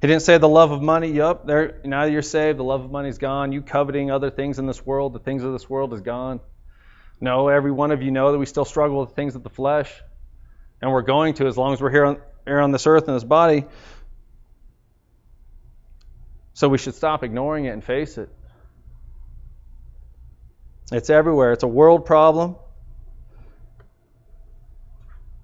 He 0.00 0.08
didn't 0.08 0.22
say 0.22 0.38
the 0.38 0.48
love 0.48 0.72
of 0.72 0.82
money. 0.82 1.12
Yup, 1.12 1.46
there 1.46 1.80
now 1.84 2.04
you're 2.04 2.22
saved. 2.22 2.58
The 2.58 2.64
love 2.64 2.84
of 2.84 2.90
money 2.90 3.08
is 3.08 3.18
gone. 3.18 3.52
You 3.52 3.62
coveting 3.62 4.10
other 4.10 4.30
things 4.30 4.58
in 4.58 4.66
this 4.66 4.84
world, 4.84 5.12
the 5.12 5.20
things 5.20 5.44
of 5.44 5.52
this 5.52 5.70
world 5.70 5.92
is 5.92 6.00
gone. 6.00 6.40
No, 7.20 7.48
every 7.48 7.70
one 7.70 7.92
of 7.92 8.02
you 8.02 8.10
know 8.10 8.32
that 8.32 8.38
we 8.38 8.46
still 8.46 8.64
struggle 8.64 9.00
with 9.00 9.14
things 9.14 9.36
of 9.36 9.44
the 9.44 9.50
flesh 9.50 9.92
and 10.82 10.90
we're 10.90 11.02
going 11.02 11.34
to 11.34 11.46
as 11.46 11.56
long 11.56 11.72
as 11.72 11.80
we're 11.80 11.90
here 11.90 12.04
on, 12.04 12.20
here 12.44 12.60
on 12.60 12.72
this 12.72 12.86
earth 12.86 13.06
in 13.06 13.14
this 13.14 13.24
body. 13.24 13.64
So 16.54 16.68
we 16.68 16.76
should 16.76 16.96
stop 16.96 17.22
ignoring 17.22 17.64
it 17.64 17.70
and 17.70 17.82
face 17.82 18.18
it. 18.18 18.28
It's 20.90 21.08
everywhere. 21.08 21.52
It's 21.52 21.62
a 21.62 21.68
world 21.68 22.04
problem. 22.04 22.56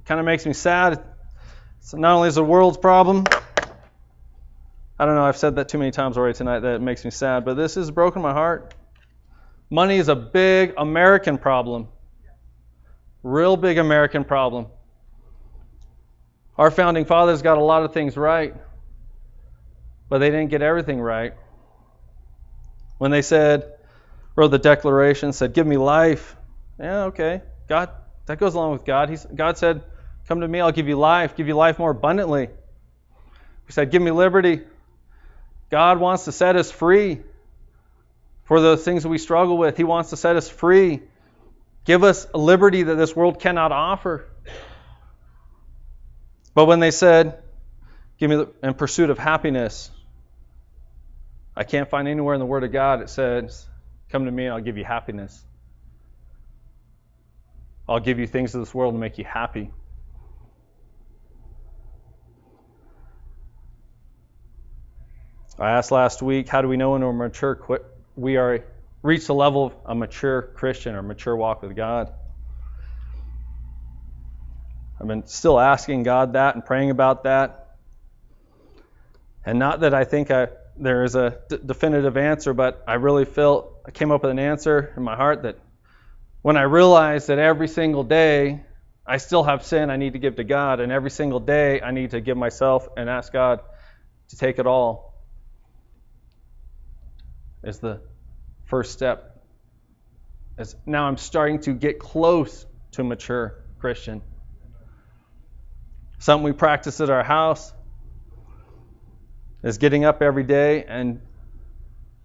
Kind 0.05 0.21
of 0.21 0.27
makes 0.27 0.45
me 0.45 0.53
sad. 0.53 1.03
So 1.81 1.97
not 1.97 2.17
only 2.17 2.29
is 2.29 2.37
a 2.37 2.43
world's 2.43 2.77
problem, 2.77 3.25
I 4.99 5.07
don't 5.07 5.15
know, 5.15 5.25
I've 5.25 5.37
said 5.37 5.57
that 5.57 5.69
too 5.69 5.79
many 5.79 5.93
times 5.93 6.19
already 6.19 6.37
tonight 6.37 6.61
that 6.61 6.75
it 6.75 6.83
makes 6.83 7.05
me 7.05 7.11
sad, 7.11 7.45
but 7.45 7.55
this 7.55 7.77
has 7.77 7.91
broken 7.91 8.21
my 8.21 8.33
heart. 8.33 8.75
Money 9.71 9.97
is 9.99 10.09
a 10.09 10.17
big 10.17 10.75
American 10.77 11.39
problem. 11.39 11.89
Real 13.23 13.57
big 13.57 13.79
American 13.79 14.25
problem. 14.25 14.67
Our 16.59 16.73
founding 16.73 17.05
fathers 17.05 17.41
got 17.41 17.57
a 17.57 17.63
lot 17.63 17.85
of 17.85 17.95
things 17.95 18.17
right, 18.17 18.55
but 20.09 20.19
they 20.19 20.31
didn't 20.31 20.49
get 20.49 20.61
everything 20.61 21.01
right. 21.01 21.35
When 22.99 23.13
they 23.13 23.23
said, 23.23 23.73
wrote 24.35 24.49
the 24.49 24.59
Declaration, 24.59 25.33
said, 25.33 25.53
Give 25.53 25.67
me 25.67 25.77
life. 25.77 26.37
Yeah, 26.81 27.05
okay. 27.05 27.43
God, 27.69 27.91
that 28.27 28.39
goes 28.39 28.55
along 28.55 28.73
with 28.73 28.85
God. 28.85 29.09
He's, 29.09 29.25
God 29.25 29.57
said, 29.57 29.83
Come 30.27 30.41
to 30.41 30.49
me, 30.49 30.61
I'll 30.61 30.73
give 30.73 30.89
you 30.89 30.97
life, 30.97 31.37
give 31.37 31.47
you 31.47 31.55
life 31.55 31.79
more 31.79 31.93
abundantly. 31.93 32.49
He 33.67 33.73
said, 33.73 33.93
Give 33.93 34.03
me 34.03 34.11
liberty. 34.11 34.63
God 35.71 36.01
wants 36.01 36.25
to 36.25 36.33
set 36.33 36.57
us 36.57 36.73
free 36.73 37.21
for 38.45 38.61
the 38.61 38.77
things 38.77 39.05
that 39.05 39.11
we 39.11 39.19
struggle 39.19 39.59
with. 39.59 39.77
He 39.77 39.85
wants 39.85 40.11
to 40.11 40.17
set 40.17 40.35
us 40.35 40.49
free. 40.49 41.03
Give 41.85 42.03
us 42.03 42.27
a 42.35 42.39
liberty 42.39 42.83
that 42.83 42.97
this 42.97 43.15
world 43.15 43.41
cannot 43.41 43.71
offer. 43.71 44.27
But 46.59 46.65
when 46.65 46.81
they 46.81 46.91
said, 46.91 47.41
Give 48.19 48.31
me 48.31 48.35
the, 48.35 48.49
in 48.65 48.75
pursuit 48.75 49.11
of 49.11 49.19
happiness, 49.19 49.93
I 51.55 51.63
can't 51.63 51.89
find 51.89 52.09
anywhere 52.09 52.35
in 52.35 52.41
the 52.41 52.47
Word 52.47 52.65
of 52.65 52.73
God 52.73 53.01
it 53.01 53.11
says, 53.11 53.65
Come 54.09 54.25
to 54.25 54.33
me 54.33 54.47
and 54.47 54.55
I'll 54.55 54.61
give 54.61 54.77
you 54.77 54.83
happiness. 54.83 55.41
I'll 57.89 58.01
give 58.01 58.19
you 58.19 58.27
things 58.27 58.57
of 58.57 58.61
this 58.61 58.75
world 58.75 58.95
to 58.95 58.99
make 58.99 59.19
you 59.19 59.25
happy. 59.25 59.71
I 65.61 65.71
asked 65.71 65.93
last 65.93 66.23
week, 66.23 66.49
how 66.49 66.61
do 66.61 66.67
we 66.67 66.77
know 66.77 66.91
when 66.91 67.03
we're 67.03 67.13
mature? 67.13 67.87
We 68.17 68.37
are 68.37 68.65
reached 69.03 69.29
the 69.29 69.35
level 69.35 69.67
of 69.67 69.75
a 69.85 69.95
mature 69.95 70.43
Christian 70.43 70.97
or 70.97 71.05
mature 71.05 71.37
walk 71.37 71.63
with 71.63 71.77
God. 71.77 72.13
I've 75.01 75.07
been 75.07 75.27
still 75.27 75.61
asking 75.61 76.03
God 76.03 76.33
that 76.33 76.55
and 76.55 76.65
praying 76.65 76.91
about 76.91 77.25
that. 77.25 77.77
And 79.45 79.59
not 79.59 79.81
that 79.81 79.95
I 79.95 80.05
think 80.05 80.31
I, 80.31 80.49
there 80.77 81.05
is 81.05 81.15
a 81.15 81.39
d- 81.49 81.59
definitive 81.65 82.17
answer, 82.17 82.53
but 82.53 82.83
I 82.87 82.95
really 82.95 83.25
felt 83.25 83.73
I 83.87 83.91
came 83.93 84.11
up 84.11 84.23
with 84.23 84.31
an 84.31 84.39
answer 84.39 84.93
in 84.97 85.03
my 85.03 85.17
heart 85.17 85.45
that 85.45 85.59
when 86.43 86.57
I 86.57 86.63
realized 86.63 87.29
that 87.29 87.39
every 87.39 87.69
single 87.69 88.05
day 88.05 88.65
I 89.07 89.17
still 89.17 89.45
have 89.45 89.65
sin 89.65 89.89
I 89.89 89.97
need 89.97 90.13
to 90.13 90.19
give 90.19 90.37
to 90.37 90.45
God, 90.45 90.81
and 90.81 90.93
every 90.93 91.11
single 91.11 91.41
day 91.41 91.81
I 91.81 91.93
need 91.93 92.11
to 92.11 92.21
give 92.21 92.37
myself 92.37 92.89
and 92.97 93.09
ask 93.09 93.33
God 93.33 93.61
to 94.29 94.37
take 94.37 94.59
it 94.59 94.67
all, 94.67 95.15
is 97.65 97.79
the 97.79 98.03
first 98.67 98.93
step. 98.93 99.43
As 100.59 100.77
now 100.85 101.05
I'm 101.05 101.17
starting 101.17 101.61
to 101.61 101.73
get 101.73 101.99
close 101.99 102.67
to 102.93 103.05
mature 103.05 103.55
Christian. 103.79 104.23
Something 106.19 106.45
we 106.45 106.53
practice 106.53 107.01
at 107.01 107.11
our 107.11 107.23
house 107.23 107.73
is 109.63 109.79
getting 109.79 110.05
up 110.05 110.23
every 110.23 110.45
day 110.45 110.85
and 110.85 111.21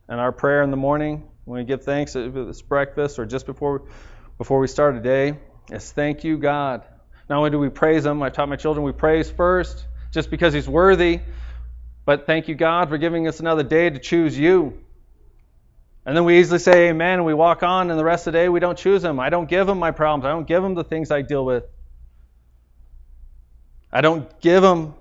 and 0.10 0.20
our 0.20 0.32
prayer 0.32 0.64
in 0.64 0.72
the 0.72 0.78
morning 0.78 1.24
when 1.46 1.60
we 1.60 1.66
give 1.66 1.84
thanks 1.84 2.16
at 2.16 2.34
this 2.34 2.62
breakfast 2.62 3.20
or 3.20 3.26
just 3.26 3.46
before 3.46 3.84
before 4.38 4.60
we 4.60 4.68
start 4.68 4.96
a 4.96 5.00
day 5.00 5.38
is 5.72 5.92
thank 5.92 6.24
you 6.24 6.38
God. 6.38 6.84
Not 7.30 7.38
only 7.38 7.52
do 7.52 7.60
we 7.60 7.70
praise 7.70 8.06
Him, 8.06 8.22
I 8.22 8.30
taught 8.30 8.50
my 8.50 8.56
children 8.56 8.84
we 8.84 8.92
praise 8.92 9.30
first 9.30 9.86
just 10.12 10.30
because 10.30 10.54
He's 10.54 10.68
worthy, 10.68 11.22
but 12.06 12.26
thank 12.26 12.48
you 12.48 12.56
God 12.56 12.90
for 12.90 12.98
giving 12.98 13.28
us 13.28 13.40
another 13.40 13.64
day 13.64 13.90
to 13.90 14.00
choose 14.00 14.38
You. 14.38 14.78
And 16.06 16.18
then 16.18 16.26
we 16.26 16.40
easily 16.40 16.60
say 16.60 16.90
amen 16.90 17.20
and 17.20 17.26
we 17.26 17.34
walk 17.34 17.64
on, 17.64 17.90
and 17.90 17.98
the 17.98 18.04
rest 18.04 18.28
of 18.28 18.34
the 18.34 18.40
day 18.40 18.50
we 18.50 18.60
don't 18.60 18.78
choose 18.78 19.04
Him. 19.04 19.20
I 19.20 19.30
don't 19.30 19.48
give 19.48 19.70
Him 19.70 19.78
my 19.78 19.92
problems. 19.92 20.26
I 20.26 20.30
don't 20.30 20.48
give 20.48 20.64
Him 20.64 20.74
the 20.74 20.84
things 20.84 21.12
I 21.12 21.22
deal 21.22 21.46
with. 21.46 21.64
I 23.94 24.02
don't 24.02 24.42
give 24.42 24.64
them 24.64 24.96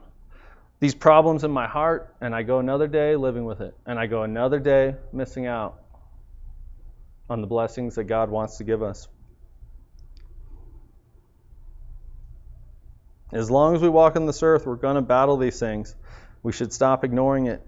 these 0.78 0.94
problems 0.94 1.44
in 1.44 1.50
my 1.50 1.66
heart, 1.66 2.14
and 2.20 2.35
I 2.35 2.42
go 2.42 2.59
another 2.59 2.87
day 2.87 3.16
living 3.16 3.46
with 3.46 3.62
it. 3.62 3.74
And 3.87 3.98
I 3.98 4.07
go 4.07 4.22
another 4.22 4.59
day 4.61 4.96
missing 5.14 5.46
out 5.46 5.81
on 7.31 7.40
the 7.40 7.46
blessings 7.46 7.94
that 7.94 8.05
God 8.05 8.28
wants 8.28 8.59
to 8.59 8.64
give 8.64 8.83
us. 8.83 9.09
As 13.33 13.50
long 13.50 13.74
as 13.74 13.81
we 13.81 13.88
walk 13.88 14.16
on 14.16 14.26
this 14.26 14.42
earth, 14.42 14.66
we're 14.66 14.76
going 14.76 14.96
to 14.96 15.02
battle 15.02 15.38
these 15.38 15.59
things. 15.59 15.96
We 16.42 16.52
should 16.52 16.70
stop 16.70 17.02
ignoring 17.02 17.46
it. 17.46 17.66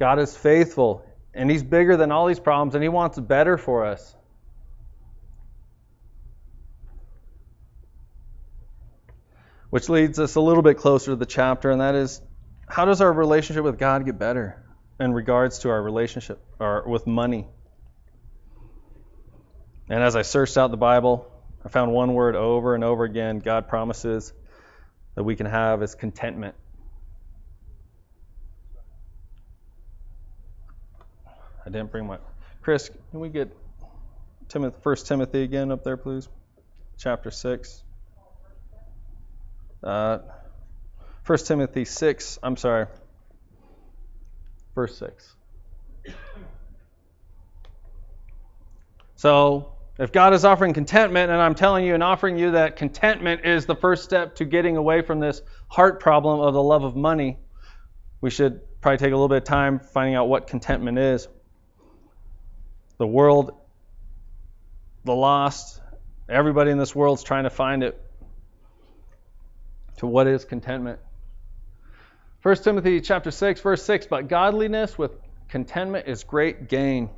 God 0.00 0.18
is 0.18 0.36
faithful, 0.36 1.04
and 1.34 1.48
He's 1.48 1.62
bigger 1.62 1.96
than 1.96 2.10
all 2.10 2.26
these 2.26 2.40
problems, 2.40 2.74
and 2.74 2.82
He 2.82 2.88
wants 2.88 3.16
better 3.20 3.56
for 3.56 3.86
us. 3.86 4.16
Which 9.70 9.88
leads 9.88 10.18
us 10.18 10.34
a 10.34 10.40
little 10.40 10.62
bit 10.62 10.76
closer 10.76 11.12
to 11.12 11.16
the 11.16 11.26
chapter, 11.26 11.70
and 11.70 11.80
that 11.80 11.94
is 11.94 12.20
how 12.68 12.84
does 12.84 13.00
our 13.00 13.12
relationship 13.12 13.64
with 13.64 13.78
God 13.78 14.04
get 14.04 14.18
better 14.18 14.62
in 15.00 15.12
regards 15.12 15.60
to 15.60 15.70
our 15.70 15.82
relationship 15.82 16.40
or 16.58 16.88
with 16.88 17.06
money? 17.06 17.46
And 19.88 20.02
as 20.02 20.14
I 20.14 20.22
searched 20.22 20.56
out 20.56 20.70
the 20.70 20.76
Bible, 20.76 21.28
I 21.64 21.68
found 21.68 21.92
one 21.92 22.14
word 22.14 22.36
over 22.36 22.74
and 22.74 22.84
over 22.84 23.04
again 23.04 23.40
God 23.40 23.68
promises 23.68 24.32
that 25.14 25.24
we 25.24 25.34
can 25.34 25.46
have 25.46 25.82
is 25.82 25.94
contentment. 25.94 26.54
I 31.66 31.70
didn't 31.70 31.90
bring 31.90 32.06
my. 32.06 32.18
Chris, 32.62 32.90
can 33.10 33.20
we 33.20 33.28
get 33.28 33.54
Timothy, 34.48 34.76
1 34.82 34.96
Timothy 34.96 35.42
again 35.42 35.70
up 35.72 35.84
there, 35.84 35.96
please? 35.96 36.28
Chapter 36.96 37.30
6. 37.30 37.82
Uh, 39.82 40.18
1 41.26 41.38
Timothy 41.38 41.84
6, 41.84 42.38
I'm 42.42 42.56
sorry, 42.56 42.86
verse 44.74 44.98
6. 44.98 45.36
So, 49.16 49.72
if 49.98 50.12
God 50.12 50.32
is 50.32 50.46
offering 50.46 50.72
contentment, 50.72 51.30
and 51.30 51.40
I'm 51.40 51.54
telling 51.54 51.84
you 51.84 51.92
and 51.94 52.02
offering 52.02 52.38
you 52.38 52.52
that 52.52 52.76
contentment 52.76 53.44
is 53.44 53.66
the 53.66 53.76
first 53.76 54.02
step 54.02 54.36
to 54.36 54.46
getting 54.46 54.78
away 54.78 55.02
from 55.02 55.20
this 55.20 55.42
heart 55.68 56.00
problem 56.00 56.40
of 56.40 56.54
the 56.54 56.62
love 56.62 56.84
of 56.84 56.96
money, 56.96 57.38
we 58.22 58.30
should 58.30 58.62
probably 58.80 58.96
take 58.96 59.12
a 59.12 59.14
little 59.14 59.28
bit 59.28 59.38
of 59.38 59.44
time 59.44 59.78
finding 59.78 60.14
out 60.14 60.28
what 60.28 60.46
contentment 60.46 60.98
is. 60.98 61.28
The 62.96 63.06
world, 63.06 63.52
the 65.04 65.14
lost, 65.14 65.80
everybody 66.28 66.70
in 66.70 66.78
this 66.78 66.94
world 66.94 67.18
is 67.18 67.24
trying 67.24 67.44
to 67.44 67.50
find 67.50 67.82
it. 67.82 68.00
To 70.00 70.06
what 70.06 70.26
is 70.26 70.46
contentment? 70.46 70.98
1 72.40 72.56
Timothy 72.56 73.02
chapter 73.02 73.30
6 73.30 73.60
verse 73.60 73.82
6 73.82 74.06
but 74.06 74.28
godliness 74.28 74.96
with 74.96 75.12
contentment 75.50 76.08
is 76.08 76.24
great 76.24 76.68
gain. 76.68 77.10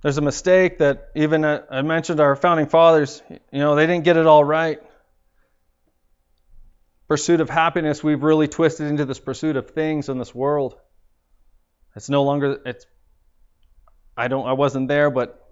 There's 0.00 0.16
a 0.16 0.22
mistake 0.22 0.78
that 0.78 1.08
even 1.16 1.44
uh, 1.44 1.62
I 1.68 1.82
mentioned 1.82 2.20
our 2.20 2.36
founding 2.36 2.66
fathers, 2.66 3.20
you 3.30 3.58
know, 3.58 3.74
they 3.74 3.88
didn't 3.88 4.04
get 4.04 4.16
it 4.16 4.28
all 4.28 4.44
right. 4.44 4.80
Pursuit 7.08 7.40
of 7.40 7.50
happiness, 7.50 8.04
we've 8.04 8.22
really 8.22 8.46
twisted 8.46 8.86
into 8.86 9.06
this 9.06 9.18
pursuit 9.18 9.56
of 9.56 9.70
things 9.70 10.08
in 10.08 10.18
this 10.18 10.32
world. 10.32 10.76
It's 11.96 12.08
no 12.08 12.22
longer 12.22 12.60
it's 12.64 12.86
I 14.16 14.28
don't 14.28 14.46
I 14.46 14.52
wasn't 14.52 14.86
there, 14.86 15.10
but 15.10 15.44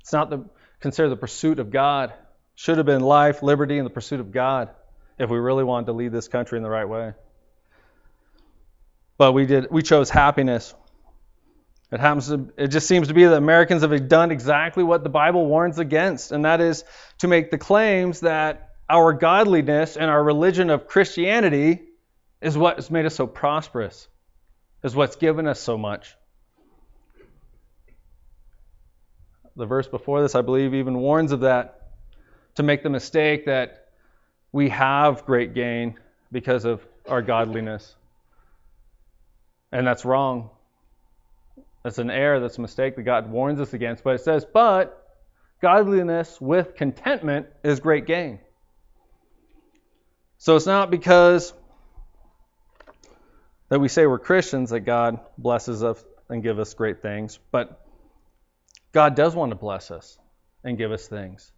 it's 0.00 0.14
not 0.14 0.30
the 0.30 0.48
consider 0.80 1.10
the 1.10 1.16
pursuit 1.16 1.58
of 1.58 1.70
God. 1.70 2.14
Should 2.58 2.78
have 2.78 2.86
been 2.86 3.02
life, 3.02 3.40
liberty, 3.40 3.78
and 3.78 3.86
the 3.86 3.90
pursuit 3.90 4.18
of 4.18 4.32
God 4.32 4.70
if 5.16 5.30
we 5.30 5.38
really 5.38 5.62
wanted 5.62 5.86
to 5.86 5.92
lead 5.92 6.10
this 6.10 6.26
country 6.26 6.56
in 6.56 6.64
the 6.64 6.68
right 6.68 6.88
way. 6.88 7.12
But 9.16 9.30
we 9.30 9.46
did 9.46 9.70
we 9.70 9.82
chose 9.82 10.10
happiness. 10.10 10.74
It 11.92 12.00
happens 12.00 12.26
to, 12.26 12.52
it 12.56 12.68
just 12.68 12.88
seems 12.88 13.06
to 13.08 13.14
be 13.14 13.26
that 13.26 13.36
Americans 13.36 13.82
have 13.82 14.08
done 14.08 14.32
exactly 14.32 14.82
what 14.82 15.04
the 15.04 15.08
Bible 15.08 15.46
warns 15.46 15.78
against, 15.78 16.32
and 16.32 16.46
that 16.46 16.60
is 16.60 16.82
to 17.18 17.28
make 17.28 17.52
the 17.52 17.58
claims 17.58 18.20
that 18.20 18.70
our 18.90 19.12
godliness 19.12 19.96
and 19.96 20.10
our 20.10 20.22
religion 20.22 20.68
of 20.68 20.88
Christianity 20.88 21.80
is 22.40 22.58
what 22.58 22.74
has 22.74 22.90
made 22.90 23.06
us 23.06 23.14
so 23.14 23.28
prosperous, 23.28 24.08
is 24.82 24.96
what's 24.96 25.14
given 25.14 25.46
us 25.46 25.60
so 25.60 25.78
much. 25.78 26.16
The 29.54 29.66
verse 29.66 29.86
before 29.86 30.22
this, 30.22 30.34
I 30.34 30.40
believe, 30.40 30.74
even 30.74 30.98
warns 30.98 31.30
of 31.30 31.40
that, 31.40 31.77
to 32.58 32.64
make 32.64 32.82
the 32.82 32.90
mistake 32.90 33.46
that 33.46 33.86
we 34.50 34.68
have 34.68 35.24
great 35.24 35.54
gain 35.54 35.94
because 36.32 36.64
of 36.64 36.84
our 37.08 37.22
godliness. 37.22 37.94
And 39.70 39.86
that's 39.86 40.04
wrong. 40.04 40.50
That's 41.84 41.98
an 41.98 42.10
error, 42.10 42.40
that's 42.40 42.58
a 42.58 42.60
mistake 42.60 42.96
that 42.96 43.04
God 43.04 43.30
warns 43.30 43.60
us 43.60 43.74
against. 43.74 44.02
But 44.02 44.16
it 44.16 44.22
says, 44.22 44.44
but 44.44 45.06
godliness 45.62 46.40
with 46.40 46.74
contentment 46.74 47.46
is 47.62 47.78
great 47.78 48.06
gain. 48.06 48.40
So 50.38 50.56
it's 50.56 50.66
not 50.66 50.90
because 50.90 51.52
that 53.68 53.78
we 53.78 53.86
say 53.86 54.04
we're 54.06 54.18
Christians 54.18 54.70
that 54.70 54.80
God 54.80 55.20
blesses 55.38 55.84
us 55.84 56.04
and 56.28 56.42
give 56.42 56.58
us 56.58 56.74
great 56.74 57.02
things, 57.02 57.38
but 57.52 57.86
God 58.90 59.14
does 59.14 59.36
want 59.36 59.52
to 59.52 59.56
bless 59.56 59.92
us 59.92 60.18
and 60.64 60.76
give 60.76 60.90
us 60.90 61.06
things. 61.06 61.52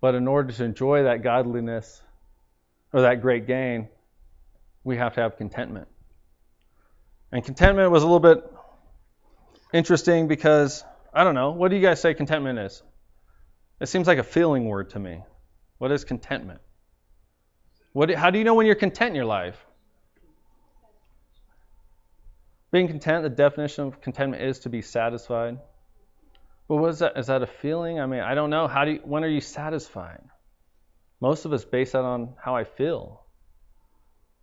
But 0.00 0.14
in 0.14 0.28
order 0.28 0.52
to 0.52 0.64
enjoy 0.64 1.04
that 1.04 1.22
godliness 1.22 2.02
or 2.92 3.02
that 3.02 3.22
great 3.22 3.46
gain, 3.46 3.88
we 4.84 4.96
have 4.96 5.14
to 5.14 5.20
have 5.20 5.36
contentment. 5.36 5.88
And 7.32 7.44
contentment 7.44 7.90
was 7.90 8.02
a 8.02 8.06
little 8.06 8.20
bit 8.20 8.44
interesting 9.72 10.28
because, 10.28 10.84
I 11.12 11.24
don't 11.24 11.34
know, 11.34 11.50
what 11.52 11.70
do 11.70 11.76
you 11.76 11.82
guys 11.82 12.00
say 12.00 12.14
contentment 12.14 12.58
is? 12.58 12.82
It 13.80 13.86
seems 13.86 14.06
like 14.06 14.18
a 14.18 14.24
feeling 14.24 14.66
word 14.66 14.90
to 14.90 14.98
me. 14.98 15.22
What 15.78 15.92
is 15.92 16.04
contentment? 16.04 16.60
What, 17.92 18.10
how 18.10 18.30
do 18.30 18.38
you 18.38 18.44
know 18.44 18.54
when 18.54 18.66
you're 18.66 18.74
content 18.74 19.10
in 19.10 19.14
your 19.16 19.24
life? 19.24 19.56
Being 22.70 22.88
content, 22.88 23.22
the 23.22 23.30
definition 23.30 23.86
of 23.86 24.00
contentment 24.00 24.42
is 24.42 24.60
to 24.60 24.68
be 24.68 24.82
satisfied. 24.82 25.58
But 26.68 26.76
what 26.76 26.90
is 26.90 26.98
that? 26.98 27.16
Is 27.16 27.28
that 27.28 27.42
a 27.42 27.46
feeling? 27.46 28.00
I 28.00 28.06
mean, 28.06 28.20
I 28.20 28.34
don't 28.34 28.50
know. 28.50 28.66
How 28.66 28.84
do 28.84 28.92
you, 28.92 29.00
when 29.04 29.22
are 29.24 29.28
you 29.28 29.40
satisfied? 29.40 30.22
Most 31.20 31.44
of 31.44 31.52
us 31.52 31.64
base 31.64 31.92
that 31.92 32.00
on 32.02 32.34
how 32.42 32.56
I 32.56 32.64
feel. 32.64 33.22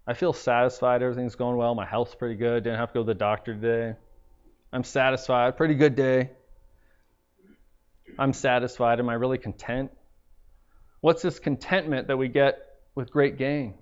I 0.08 0.14
feel 0.14 0.34
satisfied. 0.34 1.02
Everything's 1.02 1.36
going 1.36 1.58
well. 1.58 1.76
My 1.76 1.86
health's 1.86 2.16
pretty 2.16 2.36
good. 2.36 2.64
Didn't 2.64 2.80
have 2.80 2.90
to 2.90 2.94
go 2.96 3.00
to 3.02 3.08
the 3.08 3.14
doctor 3.14 3.54
today. 3.54 3.98
I'm 4.72 4.84
satisfied. 4.84 5.56
Pretty 5.56 5.76
good 5.76 5.96
day. 5.96 6.32
I'm 8.18 8.34
satisfied. 8.34 9.00
Am 9.00 9.10
I 9.10 9.14
really 9.14 9.38
content? 9.38 9.92
What's 11.02 11.22
this 11.22 11.40
contentment 11.40 12.08
that 12.08 12.18
we 12.18 12.28
get 12.28 12.58
with 12.96 13.12
great 13.12 13.38
gain? 13.38 13.76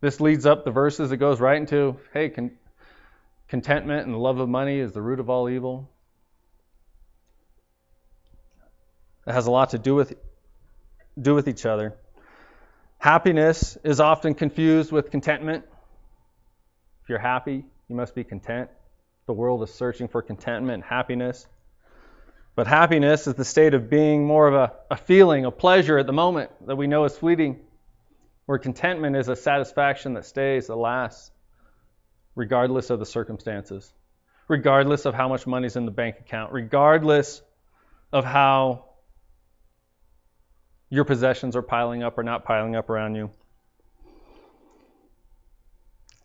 This 0.00 0.20
leads 0.20 0.46
up 0.46 0.64
the 0.64 0.70
verses. 0.70 1.12
It 1.12 1.18
goes 1.18 1.40
right 1.40 1.58
into 1.58 1.96
hey, 2.12 2.30
con- 2.30 2.56
contentment 3.48 4.06
and 4.06 4.14
the 4.14 4.18
love 4.18 4.38
of 4.38 4.48
money 4.48 4.78
is 4.78 4.92
the 4.92 5.02
root 5.02 5.20
of 5.20 5.28
all 5.28 5.48
evil. 5.48 5.90
It 9.26 9.32
has 9.32 9.46
a 9.46 9.50
lot 9.50 9.70
to 9.70 9.78
do 9.78 9.94
with 9.94 10.14
do 11.20 11.34
with 11.34 11.48
each 11.48 11.66
other. 11.66 11.94
Happiness 12.98 13.76
is 13.82 14.00
often 14.00 14.34
confused 14.34 14.92
with 14.92 15.10
contentment. 15.10 15.64
If 17.02 17.08
you're 17.08 17.18
happy, 17.18 17.64
you 17.88 17.96
must 17.96 18.14
be 18.14 18.24
content. 18.24 18.70
The 19.26 19.32
world 19.32 19.62
is 19.62 19.72
searching 19.72 20.08
for 20.08 20.22
contentment 20.22 20.74
and 20.74 20.84
happiness. 20.84 21.46
But 22.54 22.66
happiness 22.66 23.26
is 23.26 23.34
the 23.34 23.44
state 23.44 23.74
of 23.74 23.88
being 23.88 24.26
more 24.26 24.48
of 24.48 24.54
a, 24.54 24.72
a 24.90 24.96
feeling, 24.96 25.44
a 25.44 25.50
pleasure 25.50 25.98
at 25.98 26.06
the 26.06 26.12
moment 26.12 26.50
that 26.66 26.76
we 26.76 26.86
know 26.86 27.04
is 27.04 27.16
fleeting, 27.16 27.60
where 28.46 28.58
contentment 28.58 29.16
is 29.16 29.28
a 29.28 29.36
satisfaction 29.36 30.14
that 30.14 30.24
stays, 30.24 30.66
that 30.66 30.76
lasts, 30.76 31.30
regardless 32.34 32.90
of 32.90 32.98
the 32.98 33.06
circumstances, 33.06 33.92
regardless 34.48 35.06
of 35.06 35.14
how 35.14 35.28
much 35.28 35.46
money's 35.46 35.76
in 35.76 35.84
the 35.86 35.90
bank 35.90 36.16
account, 36.18 36.52
regardless 36.52 37.40
of 38.12 38.24
how 38.24 38.89
your 40.90 41.04
possessions 41.04 41.56
are 41.56 41.62
piling 41.62 42.02
up 42.02 42.18
or 42.18 42.22
not 42.22 42.44
piling 42.44 42.76
up 42.76 42.90
around 42.90 43.14
you. 43.14 43.30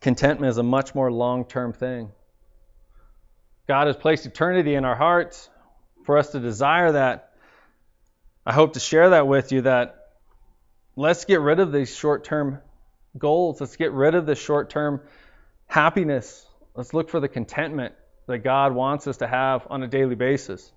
Contentment 0.02 0.50
is 0.50 0.58
a 0.58 0.64
much 0.64 0.94
more 0.94 1.12
long 1.12 1.46
term 1.46 1.72
thing. 1.72 2.12
God 3.68 3.88
has 3.88 3.96
placed 3.96 4.26
eternity 4.26 4.76
in 4.76 4.86
our 4.86 4.96
hearts 4.96 5.50
for 6.04 6.18
us 6.18 6.32
to 6.32 6.40
desire 6.40 6.92
that. 6.92 7.32
I 8.46 8.54
hope 8.54 8.74
to 8.74 8.80
share 8.80 9.12
that 9.12 9.28
with 9.28 9.52
you 9.52 9.62
that 9.62 10.10
let's 10.96 11.26
get 11.26 11.40
rid 11.42 11.60
of 11.60 11.72
these 11.72 11.96
short 11.96 12.24
term 12.24 12.60
goals. 13.18 13.62
Let's 13.62 13.76
get 13.76 13.92
rid 13.92 14.16
of 14.16 14.26
the 14.26 14.36
short 14.36 14.70
term 14.70 15.02
happiness. 15.68 16.46
Let's 16.76 16.94
look 16.94 17.10
for 17.10 17.20
the 17.20 17.28
contentment 17.28 17.96
that 18.28 18.40
God 18.40 18.74
wants 18.74 19.08
us 19.08 19.18
to 19.18 19.28
have 19.28 19.66
on 19.70 19.84
a 19.84 19.88
daily 19.88 20.16
basis. 20.16 20.72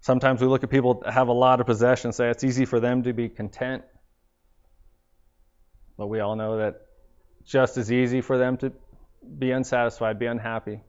Sometimes 0.00 0.40
we 0.40 0.46
look 0.46 0.64
at 0.64 0.70
people 0.70 1.00
that 1.04 1.12
have 1.12 1.28
a 1.28 1.32
lot 1.32 1.60
of 1.60 1.66
possessions, 1.66 2.04
and 2.04 2.14
say 2.14 2.30
it's 2.30 2.44
easy 2.44 2.64
for 2.64 2.80
them 2.80 3.02
to 3.02 3.12
be 3.12 3.28
content. 3.28 3.84
But 5.98 6.06
we 6.06 6.20
all 6.20 6.36
know 6.36 6.58
that 6.58 6.80
just 7.44 7.76
as 7.76 7.92
easy 7.92 8.22
for 8.22 8.38
them 8.38 8.56
to 8.58 8.72
be 9.38 9.50
unsatisfied, 9.50 10.18
be 10.18 10.26
unhappy. 10.26 10.80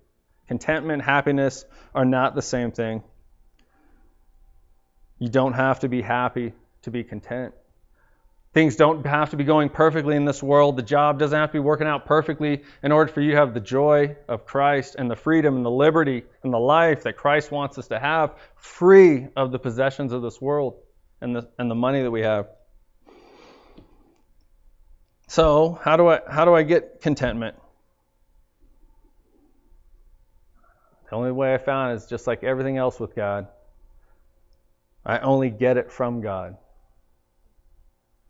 Contentment, 0.47 1.03
happiness 1.03 1.65
are 1.93 2.05
not 2.05 2.35
the 2.35 2.41
same 2.41 2.71
thing. 2.71 3.03
You 5.19 5.27
don't 5.27 5.53
have 5.53 5.81
to 5.81 5.89
be 5.89 6.01
happy 6.01 6.53
to 6.83 6.91
be 6.91 7.03
content. 7.03 7.53
Things 8.53 8.75
don't 8.75 9.05
have 9.05 9.29
to 9.29 9.37
be 9.37 9.45
going 9.45 9.69
perfectly 9.69 10.17
in 10.17 10.25
this 10.25 10.43
world. 10.43 10.75
The 10.75 10.83
job 10.83 11.17
doesn't 11.17 11.37
have 11.37 11.49
to 11.49 11.53
be 11.53 11.59
working 11.59 11.87
out 11.87 12.05
perfectly 12.05 12.63
in 12.83 12.91
order 12.91 13.09
for 13.09 13.21
you 13.21 13.31
to 13.31 13.37
have 13.37 13.53
the 13.53 13.61
joy 13.61 14.17
of 14.27 14.45
Christ 14.45 14.95
and 14.99 15.09
the 15.09 15.15
freedom 15.15 15.55
and 15.55 15.65
the 15.65 15.71
liberty 15.71 16.23
and 16.43 16.53
the 16.53 16.59
life 16.59 17.03
that 17.03 17.15
Christ 17.15 17.49
wants 17.49 17.77
us 17.77 17.87
to 17.87 17.99
have, 17.99 18.35
free 18.55 19.27
of 19.37 19.53
the 19.53 19.59
possessions 19.59 20.11
of 20.11 20.21
this 20.21 20.41
world 20.41 20.79
and 21.21 21.33
the, 21.33 21.47
and 21.57 21.71
the 21.71 21.75
money 21.75 22.01
that 22.01 22.11
we 22.11 22.23
have. 22.23 22.49
So, 25.27 25.79
how 25.81 25.95
do 25.95 26.09
I 26.09 26.19
how 26.29 26.43
do 26.43 26.53
I 26.53 26.63
get 26.63 26.99
contentment? 26.99 27.55
The 31.09 31.15
only 31.15 31.31
way 31.31 31.53
I 31.53 31.57
found 31.57 31.95
is 31.95 32.05
just 32.05 32.27
like 32.27 32.43
everything 32.43 32.75
else 32.75 32.99
with 32.99 33.15
God. 33.15 33.47
I 35.05 35.19
only 35.19 35.49
get 35.49 35.77
it 35.77 35.89
from 35.89 36.19
God. 36.19 36.57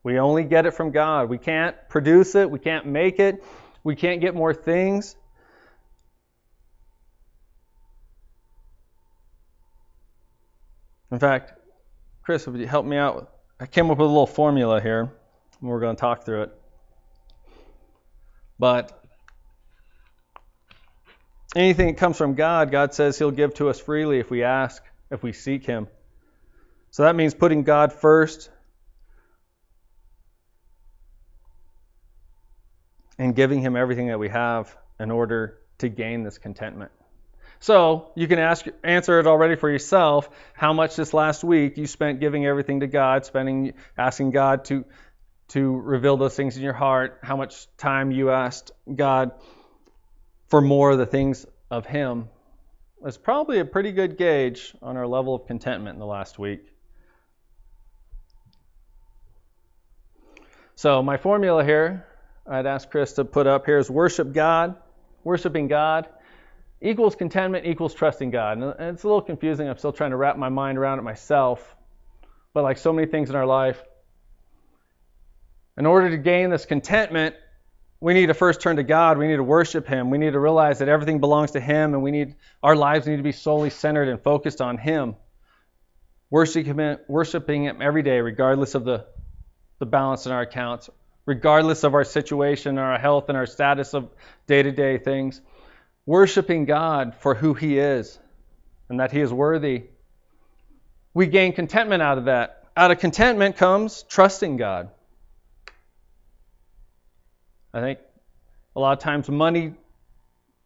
We 0.04 0.20
only 0.20 0.44
get 0.44 0.66
it 0.66 0.72
from 0.72 0.92
God. 0.92 1.30
We 1.30 1.38
can't 1.38 1.76
produce 1.90 2.36
it, 2.36 2.50
we 2.50 2.60
can't 2.60 2.88
make 2.88 3.20
it, 3.20 3.44
we 3.84 3.96
can't 3.96 4.20
get 4.22 4.36
more 4.36 4.54
things. 4.54 5.16
In 11.12 11.20
fact, 11.20 11.54
Chris, 12.24 12.48
would 12.48 12.60
you 12.60 12.68
help 12.68 12.86
me 12.86 12.98
out? 12.98 13.32
I 13.60 13.66
came 13.66 13.92
up 13.92 13.98
with 13.98 14.06
a 14.06 14.10
little 14.10 14.26
formula 14.26 14.82
here, 14.82 15.02
and 15.60 15.70
we're 15.70 15.82
going 15.82 15.96
to 15.96 16.00
talk 16.00 16.26
through 16.26 16.44
it. 16.44 16.52
But 18.58 19.04
anything 21.56 21.88
that 21.88 21.98
comes 21.98 22.18
from 22.18 22.36
God, 22.36 22.72
God 22.72 22.94
says 22.94 23.20
He'll 23.20 23.32
give 23.32 23.54
to 23.56 23.70
us 23.70 23.80
freely 23.80 24.20
if 24.20 24.32
we 24.32 24.44
ask, 24.44 24.82
if 25.10 25.22
we 25.22 25.34
seek 25.34 25.66
Him. 25.66 25.88
So 26.92 27.04
that 27.04 27.16
means 27.16 27.34
putting 27.34 27.64
God 27.64 27.92
first, 27.92 28.50
and 33.18 33.36
giving 33.36 33.62
Him 33.62 33.76
everything 33.76 34.08
that 34.08 34.20
we 34.20 34.30
have 34.30 34.76
in 35.00 35.12
order 35.12 35.60
to 35.80 35.90
gain 35.90 36.24
this 36.24 36.38
contentment. 36.38 36.92
So 37.60 38.12
you 38.16 38.28
can 38.28 38.40
ask, 38.40 38.66
answer 38.84 39.20
it 39.20 39.28
already 39.28 39.56
for 39.56 39.70
yourself. 39.70 40.30
How 40.54 40.74
much 40.74 40.96
this 40.96 41.14
last 41.14 41.44
week 41.44 41.78
you 41.78 41.86
spent 41.86 42.20
giving 42.20 42.46
everything 42.46 42.80
to 42.80 42.88
God, 42.88 43.26
spending, 43.26 43.74
asking 43.98 44.32
God 44.32 44.66
to 44.66 44.86
to 45.52 45.76
reveal 45.82 46.16
those 46.16 46.34
things 46.34 46.56
in 46.56 46.64
your 46.64 46.72
heart. 46.72 47.20
How 47.24 47.36
much 47.36 47.68
time 47.76 48.10
you 48.12 48.32
asked 48.32 48.72
God 48.94 49.32
for 50.48 50.62
more 50.62 50.92
of 50.92 50.98
the 50.98 51.06
things 51.06 51.46
of 51.70 51.86
Him. 51.86 52.30
It's 53.06 53.18
probably 53.18 53.60
a 53.60 53.66
pretty 53.66 53.92
good 53.92 54.18
gauge 54.18 54.74
on 54.82 54.96
our 54.96 55.08
level 55.08 55.36
of 55.36 55.48
contentment 55.48 55.96
in 55.96 56.00
the 56.00 56.06
last 56.06 56.40
week. 56.40 56.62
So 60.76 61.04
my 61.04 61.18
formula 61.18 61.66
here 61.66 62.06
I'd 62.52 62.66
ask 62.66 62.90
Chris 62.90 63.14
to 63.14 63.24
put 63.24 63.48
up 63.48 63.66
here 63.66 63.78
is 63.78 63.90
worship 63.90 64.34
God, 64.34 64.76
worshiping 65.24 65.70
God 65.70 66.08
equals 66.82 67.16
contentment 67.16 67.66
equals 67.66 67.94
trusting 67.94 68.32
God. 68.32 68.58
And 68.58 68.94
it's 68.94 69.04
a 69.04 69.08
little 69.08 69.22
confusing. 69.22 69.70
I'm 69.70 69.78
still 69.78 69.94
trying 69.94 70.12
to 70.12 70.18
wrap 70.18 70.36
my 70.36 70.50
mind 70.50 70.78
around 70.78 71.00
it 71.00 71.04
myself. 71.04 71.76
But 72.54 72.64
like 72.64 72.78
so 72.78 72.92
many 72.92 73.08
things 73.08 73.30
in 73.30 73.38
our 73.38 73.46
life, 73.46 73.82
in 75.78 75.86
order 75.86 76.10
to 76.10 76.18
gain 76.18 76.50
this 76.50 76.66
contentment, 76.66 77.36
we 78.02 78.14
need 78.14 78.26
to 78.26 78.34
first 78.34 78.62
turn 78.62 78.76
to 78.76 78.84
God. 78.84 79.18
We 79.18 79.28
need 79.28 79.38
to 79.38 79.44
worship 79.44 79.88
Him. 79.88 80.10
We 80.10 80.18
need 80.18 80.34
to 80.34 80.40
realize 80.40 80.80
that 80.80 80.90
everything 80.90 81.22
belongs 81.22 81.52
to 81.52 81.62
Him, 81.62 81.94
and 81.94 82.04
we 82.04 82.12
need 82.12 82.36
our 82.62 82.76
lives 82.76 83.08
need 83.08 83.18
to 83.18 83.24
be 83.24 83.32
solely 83.32 83.70
centered 83.70 84.10
and 84.10 84.22
focused 84.22 84.60
on 84.60 84.78
Him. 84.78 85.16
Worshiping 86.30 86.78
Him, 86.78 86.98
worshiping 87.08 87.64
Him 87.66 87.82
every 87.82 88.02
day, 88.04 88.20
regardless 88.20 88.76
of 88.76 88.84
the, 88.84 89.06
the 89.80 89.86
balance 89.86 90.26
in 90.26 90.32
our 90.32 90.42
accounts, 90.42 90.90
regardless 91.26 91.84
of 91.84 91.94
our 91.94 92.04
situation, 92.04 92.78
our 92.78 92.98
health, 92.98 93.30
and 93.30 93.38
our 93.38 93.46
status 93.46 93.94
of 93.94 94.10
day 94.48 94.64
to 94.64 94.72
day 94.72 94.98
things. 94.98 95.42
Worshiping 96.06 96.66
God 96.66 97.16
for 97.16 97.36
who 97.36 97.54
He 97.54 97.78
is 97.78 98.20
and 98.90 99.00
that 99.00 99.12
He 99.12 99.22
is 99.22 99.32
worthy. 99.32 99.84
We 101.14 101.28
gain 101.28 101.54
contentment 101.54 102.02
out 102.02 102.18
of 102.18 102.26
that. 102.26 102.66
Out 102.76 102.92
of 102.92 103.00
contentment 103.00 103.58
comes 103.58 104.04
trusting 104.04 104.58
God. 104.58 104.90
I 107.74 107.82
think 107.82 108.00
a 108.76 108.80
lot 108.80 108.94
of 108.94 109.00
times 109.00 109.30
money 109.30 109.74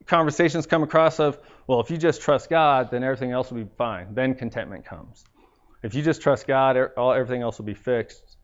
conversations 0.06 0.68
come 0.68 0.84
across 0.84 1.20
of, 1.20 1.38
well, 1.68 1.80
if 1.80 1.90
you 1.90 1.98
just 1.98 2.22
trust 2.22 2.50
God, 2.50 2.92
then 2.92 3.04
everything 3.04 3.32
else 3.32 3.52
will 3.52 3.64
be 3.64 3.70
fine. 3.78 4.14
Then 4.14 4.36
contentment 4.36 4.86
comes. 4.86 5.24
If 5.82 5.96
you 5.96 6.02
just 6.02 6.22
trust 6.22 6.48
God, 6.48 6.78
er, 6.78 6.94
everything 6.98 7.42
else 7.42 7.58
will 7.58 7.66
be 7.66 7.74
fixed 7.74 8.38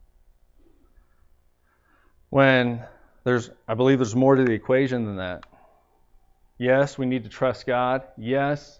when 2.31 2.81
there's, 3.25 3.51
I 3.67 3.75
believe 3.75 3.99
there's 3.99 4.15
more 4.15 4.35
to 4.35 4.43
the 4.43 4.53
equation 4.53 5.05
than 5.05 5.17
that. 5.17 5.43
Yes, 6.57 6.97
we 6.97 7.05
need 7.05 7.23
to 7.25 7.29
trust 7.29 7.67
God. 7.67 8.03
Yes, 8.17 8.79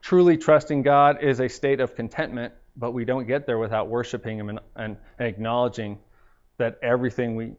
truly 0.00 0.36
trusting 0.36 0.82
God 0.82 1.22
is 1.22 1.40
a 1.40 1.48
state 1.48 1.80
of 1.80 1.94
contentment, 1.94 2.54
but 2.76 2.92
we 2.92 3.04
don't 3.04 3.26
get 3.26 3.46
there 3.46 3.58
without 3.58 3.88
worshiping 3.88 4.38
Him 4.38 4.48
and, 4.48 4.60
and, 4.74 4.96
and 5.18 5.28
acknowledging 5.28 5.98
that 6.56 6.78
everything 6.82 7.36
we, 7.36 7.52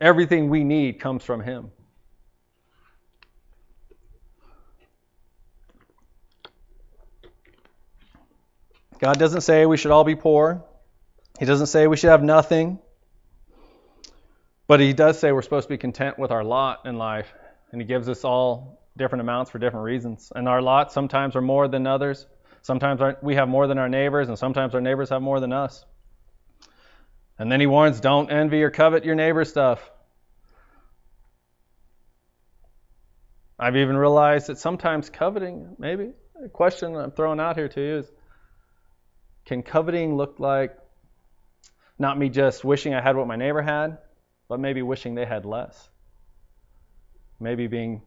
everything 0.00 0.50
we 0.50 0.64
need 0.64 0.98
comes 0.98 1.22
from 1.22 1.40
Him. 1.42 1.70
God 8.98 9.18
doesn't 9.18 9.42
say 9.42 9.64
we 9.66 9.76
should 9.76 9.92
all 9.92 10.04
be 10.04 10.16
poor. 10.16 10.64
He 11.38 11.44
doesn't 11.44 11.66
say 11.68 11.86
we 11.86 11.96
should 11.96 12.10
have 12.10 12.22
nothing. 12.22 12.80
But 14.68 14.80
he 14.80 14.92
does 14.92 15.18
say 15.18 15.32
we're 15.32 15.42
supposed 15.42 15.68
to 15.68 15.74
be 15.74 15.78
content 15.78 16.18
with 16.18 16.30
our 16.30 16.42
lot 16.42 16.86
in 16.86 16.98
life, 16.98 17.32
and 17.70 17.80
he 17.80 17.86
gives 17.86 18.08
us 18.08 18.24
all 18.24 18.82
different 18.96 19.20
amounts 19.20 19.50
for 19.50 19.58
different 19.58 19.84
reasons. 19.84 20.32
And 20.34 20.48
our 20.48 20.60
lots 20.60 20.92
sometimes 20.92 21.36
are 21.36 21.40
more 21.40 21.68
than 21.68 21.86
others. 21.86 22.26
Sometimes 22.62 23.00
we 23.22 23.36
have 23.36 23.48
more 23.48 23.68
than 23.68 23.78
our 23.78 23.88
neighbors, 23.88 24.28
and 24.28 24.38
sometimes 24.38 24.74
our 24.74 24.80
neighbors 24.80 25.10
have 25.10 25.22
more 25.22 25.38
than 25.38 25.52
us. 25.52 25.84
And 27.38 27.52
then 27.52 27.60
he 27.60 27.66
warns 27.66 28.00
don't 28.00 28.30
envy 28.30 28.62
or 28.62 28.70
covet 28.70 29.04
your 29.04 29.14
neighbor's 29.14 29.48
stuff. 29.48 29.90
I've 33.58 33.76
even 33.76 33.96
realized 33.96 34.48
that 34.48 34.58
sometimes 34.58 35.10
coveting, 35.10 35.76
maybe, 35.78 36.12
a 36.44 36.48
question 36.48 36.94
I'm 36.94 37.12
throwing 37.12 37.40
out 37.40 37.56
here 37.56 37.68
to 37.68 37.80
you 37.80 37.96
is 37.98 38.10
can 39.46 39.62
coveting 39.62 40.16
look 40.16 40.40
like 40.40 40.76
not 41.98 42.18
me 42.18 42.28
just 42.28 42.64
wishing 42.64 42.94
I 42.94 43.00
had 43.00 43.16
what 43.16 43.26
my 43.26 43.36
neighbor 43.36 43.62
had, 43.62 43.98
but 44.48 44.60
maybe 44.60 44.82
wishing 44.82 45.14
they 45.14 45.24
had 45.24 45.44
less. 45.44 45.88
Maybe 47.40 47.66
being 47.66 48.02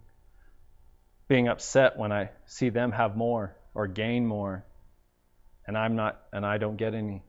being 1.28 1.48
upset 1.48 1.98
when 1.98 2.12
I 2.12 2.32
see 2.48 2.70
them 2.70 2.92
have 2.92 3.16
more 3.16 3.56
or 3.76 3.88
gain 3.88 4.26
more 4.26 4.66
and 5.70 5.78
I'm 5.78 5.96
not 5.96 6.20
and 6.34 6.44
I 6.44 6.58
don't 6.58 6.78
get 6.78 6.96
any. 6.96 7.22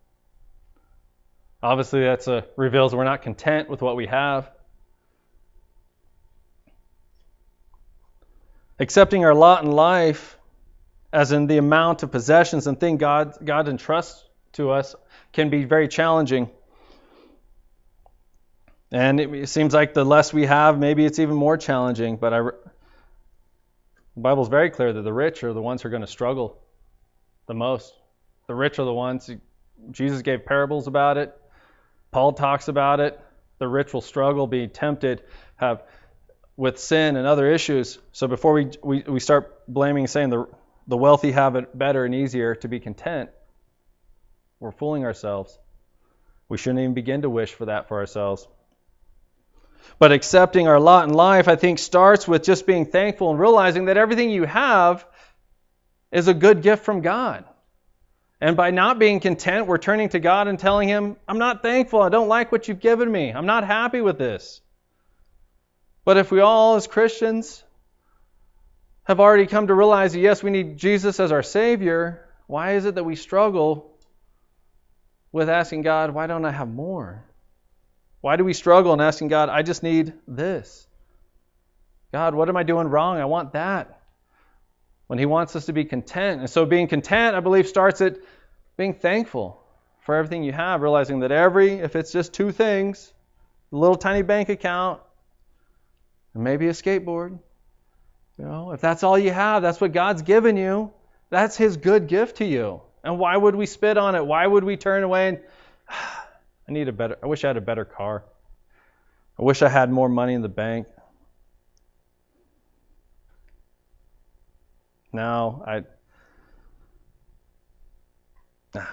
Obviously 1.62 2.01
that's 2.01 2.27
a 2.27 2.46
reveals 2.57 2.94
we're 2.94 3.05
not 3.05 3.20
content 3.20 3.68
with 3.68 3.83
what 3.83 3.96
we 3.96 4.07
have. 4.07 4.51
Accepting 8.79 9.27
our 9.27 9.35
lot 9.35 9.62
in 9.62 9.70
life 9.70 10.38
as 11.12 11.33
in 11.33 11.49
the 11.49 11.59
amount 11.59 12.03
of 12.03 12.11
possessions 12.11 12.66
and 12.66 12.81
things 12.81 12.99
God 12.99 13.35
God 13.44 13.68
entrusts 13.68 14.25
to 14.53 14.70
us 14.70 14.94
can 15.35 15.51
be 15.51 15.64
very 15.64 15.87
challenging. 15.87 16.49
And 18.92 19.20
it, 19.20 19.48
seems 19.48 19.72
like 19.72 19.94
the 19.94 20.05
less 20.05 20.33
we 20.33 20.46
have, 20.46 20.79
maybe 20.79 21.05
it's 21.05 21.18
even 21.18 21.37
more 21.37 21.57
challenging. 21.57 22.16
But 22.16 22.35
I, 22.35 22.40
the 22.40 24.20
Bible's 24.20 24.48
very 24.48 24.70
clear 24.70 24.92
that 24.92 25.03
the 25.03 25.12
rich 25.12 25.44
are 25.44 25.53
the 25.53 25.62
ones 25.62 25.83
who 25.83 25.88
are 25.88 25.90
going 25.90 26.03
to 26.03 26.09
struggle 26.09 26.59
the 27.46 27.55
most. 27.55 27.94
The 28.48 28.55
rich 28.55 28.79
are 28.81 28.85
the 28.85 28.92
ones. 28.92 29.31
Jesus 29.92 30.22
gave 30.22 30.44
parables 30.44 30.88
about 30.88 31.18
it. 31.18 31.37
Paul 32.11 32.33
talks 32.33 32.66
about 32.66 32.98
it. 32.98 33.20
The 33.59 33.68
rich 33.68 33.92
will 33.92 34.00
struggle, 34.00 34.46
be 34.46 34.66
tempted, 34.66 35.22
have 35.57 35.83
with 36.57 36.79
sin 36.79 37.16
and 37.16 37.26
other 37.26 37.50
issues. 37.50 37.98
So 38.12 38.26
before 38.26 38.53
we, 38.53 38.70
we, 38.83 39.03
we 39.03 39.20
start 39.20 39.62
blaming 39.68 40.07
saying 40.09 40.31
the, 40.31 40.46
the 40.87 40.96
wealthy 40.96 41.32
have 41.32 41.57
it 41.57 41.76
better 41.76 42.05
and 42.05 42.14
easier 42.14 42.55
to 42.57 42.68
be 42.68 42.80
content, 42.80 43.30
we're 44.59 44.72
fooling 44.72 45.05
ourselves. 45.05 45.59
We 46.49 46.59
shouldn't 46.59 46.80
even 46.80 46.95
begin 46.95 47.22
to 47.22 47.30
wish 47.30 47.55
for 47.55 47.66
that 47.66 47.88
for 47.88 47.99
ourselves. 47.99 48.47
But 49.99 50.12
accepting 50.12 50.68
our 50.68 50.81
lot 50.81 51.09
in 51.09 51.14
life, 51.14 51.49
I 51.49 51.57
think, 51.57 51.78
starts 51.78 52.26
with 52.26 52.43
just 52.43 52.66
being 52.66 52.87
thankful 52.87 53.31
and 53.31 53.39
realizing 53.39 53.87
that 53.87 53.97
everything 53.97 54.31
you 54.31 54.45
have 54.45 55.05
is 56.11 56.28
a 56.28 56.35
good 56.35 56.62
gift 56.62 56.85
from 56.85 57.03
God. 57.03 57.45
And 58.41 58.57
by 58.57 58.70
not 58.70 58.99
being 58.99 59.20
content, 59.20 59.66
we're 59.66 59.78
turning 59.78 60.09
to 60.11 60.18
God 60.18 60.49
and 60.49 60.59
telling 60.59 60.89
Him, 60.89 61.16
I'm 61.28 61.39
not 61.39 61.62
thankful. 61.62 62.01
I 62.01 62.09
don't 62.09 62.28
like 62.28 62.51
what 62.51 62.68
you've 62.68 62.81
given 62.81 63.11
me. 63.11 63.31
I'm 63.31 63.47
not 63.47 63.64
happy 63.64 64.01
with 64.01 64.18
this. 64.18 64.62
But 66.05 66.16
if 66.16 66.31
we 66.31 66.41
all, 66.41 66.76
as 66.76 66.87
Christians, 66.87 67.62
have 69.05 69.20
already 69.20 69.47
come 69.47 69.66
to 69.66 69.74
realize 69.74 70.12
that 70.14 70.20
yes, 70.20 70.43
we 70.43 70.51
need 70.51 70.78
Jesus 70.78 71.20
as 71.20 71.33
our 71.33 71.43
Savior, 71.43 72.26
why 72.47 72.72
is 72.72 72.87
it 72.87 72.95
that 72.95 73.05
we 73.05 73.16
struggle 73.16 73.99
with 75.33 75.49
asking 75.49 75.83
God, 75.83 76.11
why 76.11 76.26
don't 76.26 76.45
I 76.45 76.51
have 76.51 76.68
more? 76.68 77.24
Why 78.21 78.37
do 78.37 78.45
we 78.45 78.53
struggle 78.53 78.93
in 78.93 79.01
asking 79.01 79.29
God, 79.29 79.49
I 79.49 79.62
just 79.62 79.83
need 79.83 80.12
this? 80.29 80.87
God, 82.12 82.35
what 82.35 82.49
am 82.49 82.57
I 82.57 82.62
doing 82.62 82.89
wrong? 82.89 83.18
I 83.18 83.25
want 83.25 83.53
that. 83.53 84.01
When 85.07 85.18
He 85.18 85.27
wants 85.27 85.57
us 85.57 85.66
to 85.66 85.73
be 85.73 85.85
content. 85.85 86.41
And 86.41 86.51
so 86.51 86.66
being 86.66 86.89
content, 86.89 87.37
I 87.37 87.41
believe, 87.41 87.66
starts 87.66 88.01
at 88.01 88.18
being 88.77 88.95
thankful 88.95 89.62
for 90.01 90.14
everything 90.14 90.43
you 90.43 90.53
have, 90.53 90.83
realizing 90.83 91.21
that 91.21 91.33
every, 91.33 91.73
if 91.73 91.97
it's 91.97 92.12
just 92.12 92.33
two 92.33 92.53
things, 92.53 93.12
a 93.73 93.77
little 93.77 93.97
tiny 93.97 94.23
bank 94.23 94.49
account, 94.49 95.01
and 96.35 96.45
maybe 96.45 96.68
a 96.68 96.73
skateboard, 96.73 97.39
you 98.39 98.45
know, 98.45 98.73
if 98.73 98.81
that's 98.81 99.03
all 99.03 99.18
you 99.18 99.33
have, 99.33 99.62
that's 99.62 99.81
what 99.81 99.93
God's 99.93 100.23
given 100.23 100.57
you, 100.57 100.93
that's 101.29 101.57
His 101.57 101.77
good 101.77 102.07
gift 102.07 102.39
to 102.39 102.45
you. 102.45 102.81
And 103.05 103.18
why 103.18 103.37
would 103.37 103.55
we 103.55 103.66
spit 103.66 103.99
on 103.99 104.14
it? 104.14 104.25
Why 104.25 104.47
would 104.47 104.64
we 104.64 104.77
turn 104.77 105.03
away 105.03 105.29
and 105.29 105.41
I 106.71 106.73
need 106.73 106.87
a 106.87 106.93
better 106.93 107.18
I 107.21 107.27
wish 107.27 107.45
I 107.45 107.49
had 107.49 107.57
a 107.57 107.61
better 107.61 107.85
car. 107.85 108.23
I 109.37 109.43
wish 109.43 109.61
I 109.61 109.68
had 109.68 109.91
more 109.91 110.09
money 110.09 110.35
in 110.35 110.43
the 110.43 110.49
bank. 110.49 110.87
Now 115.12 115.64
I 115.66 115.83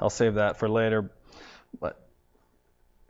I'll 0.00 0.08
save 0.08 0.34
that 0.34 0.56
for 0.56 0.68
later. 0.68 1.10
But 1.80 2.00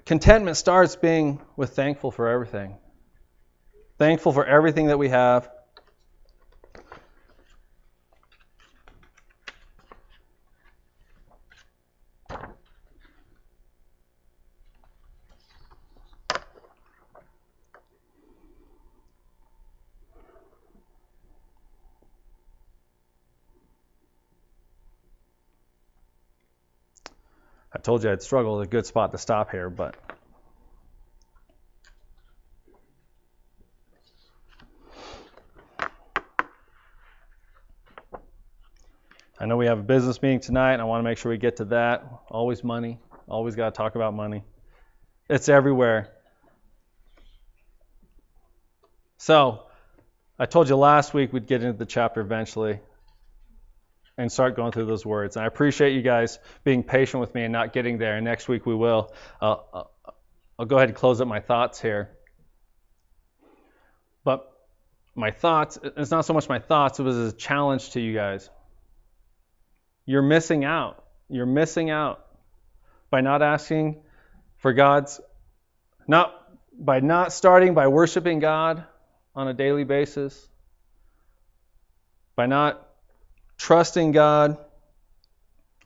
contentment 0.07 0.57
starts 0.57 0.97
being 0.97 1.43
with 1.55 1.77
thankful 1.77 2.11
for 2.11 2.29
everything. 2.29 2.79
Thankful 3.99 4.33
for 4.33 4.47
everything 4.47 4.87
that 4.87 4.99
we 4.99 5.11
have. 5.11 5.51
I 27.77 27.79
told 27.79 28.03
you 28.03 28.11
I'd 28.11 28.23
struggle 28.23 28.59
a 28.63 28.67
good 28.67 28.87
spot 28.87 29.13
to 29.13 29.19
stop 29.19 29.51
here, 29.51 29.69
but 29.69 29.95
I 39.39 39.45
know 39.45 39.59
we 39.59 39.67
have 39.67 39.79
a 39.79 39.83
business 39.83 40.23
meeting 40.23 40.41
tonight, 40.41 40.73
and 40.73 40.81
I 40.81 40.87
want 40.87 41.01
to 41.01 41.05
make 41.05 41.19
sure 41.19 41.31
we 41.31 41.37
get 41.37 41.57
to 41.57 41.67
that. 41.67 42.11
Always 42.31 42.65
money. 42.65 42.99
Always 43.29 43.57
got 43.57 43.75
to 43.75 43.77
talk 43.77 43.95
about 43.95 44.15
money. 44.15 44.43
It's 45.29 45.51
everywhere. 45.51 46.09
So, 49.19 49.65
I 50.39 50.47
told 50.47 50.71
you 50.71 50.77
last 50.77 51.13
week 51.13 51.31
we'd 51.31 51.47
get 51.47 51.63
into 51.63 51.77
the 51.77 51.85
chapter 51.85 52.23
eventually 52.23 52.81
and 54.19 54.33
start 54.33 54.57
going 54.57 54.73
through 54.73 54.87
those 54.87 55.05
words. 55.05 55.37
And 55.37 55.45
I 55.45 55.47
appreciate 55.47 55.93
you 55.93 56.03
guys 56.03 56.39
being 56.65 56.83
patient 56.83 57.21
with 57.21 57.35
me 57.35 57.45
and 57.45 57.53
not 57.53 57.73
getting 57.73 57.99
there. 57.99 58.17
And 58.17 58.25
next 58.25 58.49
week 58.49 58.65
we 58.65 58.75
will. 58.75 59.13
Uh, 59.41 59.57
uh, 59.73 59.85
I'll 60.59 60.67
go 60.67 60.77
ahead 60.77 60.89
and 60.89 60.97
close 60.97 61.21
up 61.21 61.29
my 61.29 61.41
thoughts 61.41 61.81
here. 61.81 62.11
But 64.25 64.51
my 65.15 65.31
thoughts, 65.31 65.79
it's 65.83 66.11
not 66.11 66.25
so 66.25 66.33
much 66.33 66.49
my 66.49 66.59
thoughts, 66.59 66.99
it 66.99 67.03
was 67.03 67.17
a 67.17 67.33
challenge 67.33 67.91
to 67.91 68.01
you 68.01 68.15
guys. 68.15 68.49
You're 70.07 70.23
missing 70.23 70.65
out. 70.65 71.05
You're 71.29 71.47
missing 71.47 71.91
out 71.91 72.25
by 73.11 73.21
not 73.21 73.43
asking 73.43 74.03
for 74.59 74.73
God's, 74.73 75.21
not 76.07 76.35
by 76.79 77.01
not 77.01 77.33
starting 77.33 77.75
by 77.75 77.89
worshiping 77.89 78.39
God 78.39 78.85
on 79.35 79.49
a 79.49 79.55
daily 79.55 79.85
basis, 79.85 80.49
by 82.35 82.47
not 82.47 82.86
trusting 83.57 84.13
God 84.13 84.59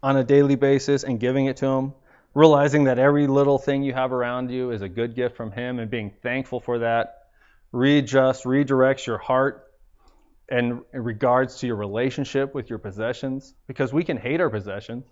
on 0.03 0.17
a 0.17 0.25
daily 0.25 0.57
basis 0.57 1.05
and 1.05 1.21
giving 1.21 1.47
it 1.47 1.59
to 1.59 1.67
Him, 1.67 1.95
realizing 2.35 2.85
that 2.85 2.99
every 2.99 3.27
little 3.27 3.59
thing 3.59 3.83
you 3.83 3.93
have 3.93 4.13
around 4.13 4.51
you 4.51 4.71
is 4.71 4.83
a 4.83 4.89
good 4.89 5.15
gift 5.15 5.37
from 5.37 5.53
Him 5.53 5.79
and 5.79 5.91
being 5.91 6.11
thankful 6.23 6.61
for 6.61 6.81
that, 6.81 7.27
readjusts, 7.73 8.45
redirects 8.45 9.07
your 9.07 9.19
heart 9.19 9.67
in 10.49 10.83
regards 10.93 11.59
to 11.59 11.67
your 11.67 11.77
relationship 11.77 12.55
with 12.55 12.71
your 12.71 12.79
possessions 12.79 13.55
because 13.67 13.93
we 13.93 14.03
can 14.03 14.17
hate 14.17 14.41
our 14.41 14.51
possessions. 14.51 15.05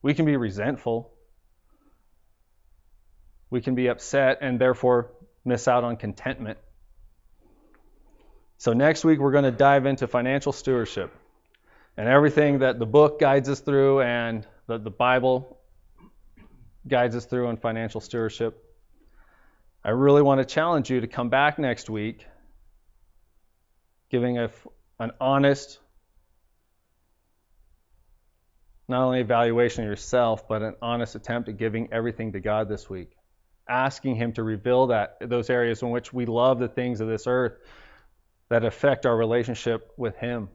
We 0.00 0.14
can 0.14 0.24
be 0.24 0.36
resentful. 0.36 1.12
We 3.50 3.60
can 3.60 3.74
be 3.74 3.88
upset 3.88 4.38
and 4.40 4.58
therefore 4.58 5.10
miss 5.44 5.68
out 5.68 5.84
on 5.84 5.96
contentment. 5.96 6.58
So, 8.56 8.72
next 8.72 9.04
week 9.04 9.18
we're 9.18 9.32
going 9.32 9.44
to 9.44 9.50
dive 9.50 9.86
into 9.86 10.06
financial 10.06 10.52
stewardship 10.52 11.12
and 11.98 12.06
everything 12.08 12.60
that 12.60 12.78
the 12.78 12.86
book 12.86 13.18
guides 13.18 13.48
us 13.48 13.58
through 13.58 14.02
and 14.02 14.46
that 14.68 14.84
the 14.84 14.90
Bible 14.90 15.58
guides 16.86 17.16
us 17.16 17.24
through 17.26 17.48
on 17.48 17.56
financial 17.56 18.00
stewardship. 18.00 18.64
I 19.84 19.90
really 19.90 20.22
want 20.22 20.40
to 20.40 20.44
challenge 20.44 20.90
you 20.90 21.00
to 21.00 21.08
come 21.08 21.28
back 21.28 21.58
next 21.58 21.90
week 21.90 22.24
giving 24.10 24.38
a, 24.38 24.48
an 25.00 25.10
honest, 25.20 25.80
not 28.86 29.02
only 29.02 29.20
evaluation 29.20 29.82
of 29.82 29.90
yourself, 29.90 30.46
but 30.46 30.62
an 30.62 30.76
honest 30.80 31.16
attempt 31.16 31.48
at 31.48 31.56
giving 31.56 31.92
everything 31.92 32.32
to 32.32 32.40
God 32.40 32.68
this 32.68 32.88
week. 32.88 33.10
Asking 33.68 34.14
Him 34.14 34.32
to 34.34 34.44
reveal 34.44 34.86
that 34.86 35.16
those 35.20 35.50
areas 35.50 35.82
in 35.82 35.90
which 35.90 36.12
we 36.12 36.26
love 36.26 36.60
the 36.60 36.68
things 36.68 37.00
of 37.00 37.08
this 37.08 37.26
earth 37.26 37.58
that 38.50 38.64
affect 38.64 39.04
our 39.04 39.16
relationship 39.16 39.92
with 39.96 40.16
Him. 40.16 40.48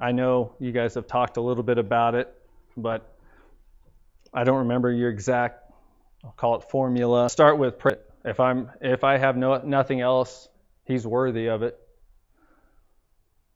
I 0.00 0.12
know 0.12 0.54
you 0.58 0.72
guys 0.72 0.94
have 0.94 1.06
talked 1.06 1.36
a 1.36 1.42
little 1.42 1.62
bit 1.62 1.76
about 1.78 2.14
it, 2.14 2.34
but 2.76 3.14
I 4.32 4.44
don't 4.44 4.58
remember 4.58 4.90
your 4.90 5.10
exact, 5.10 5.70
I'll 6.24 6.32
call 6.32 6.56
it 6.56 6.64
formula. 6.70 7.28
Start 7.28 7.58
with 7.58 7.74
if 8.24 8.40
I'm 8.40 8.70
if 8.80 9.04
I 9.04 9.18
have 9.18 9.36
no 9.36 9.58
nothing 9.58 10.00
else, 10.00 10.48
he's 10.84 11.06
worthy 11.06 11.48
of 11.48 11.62
it. 11.62 11.78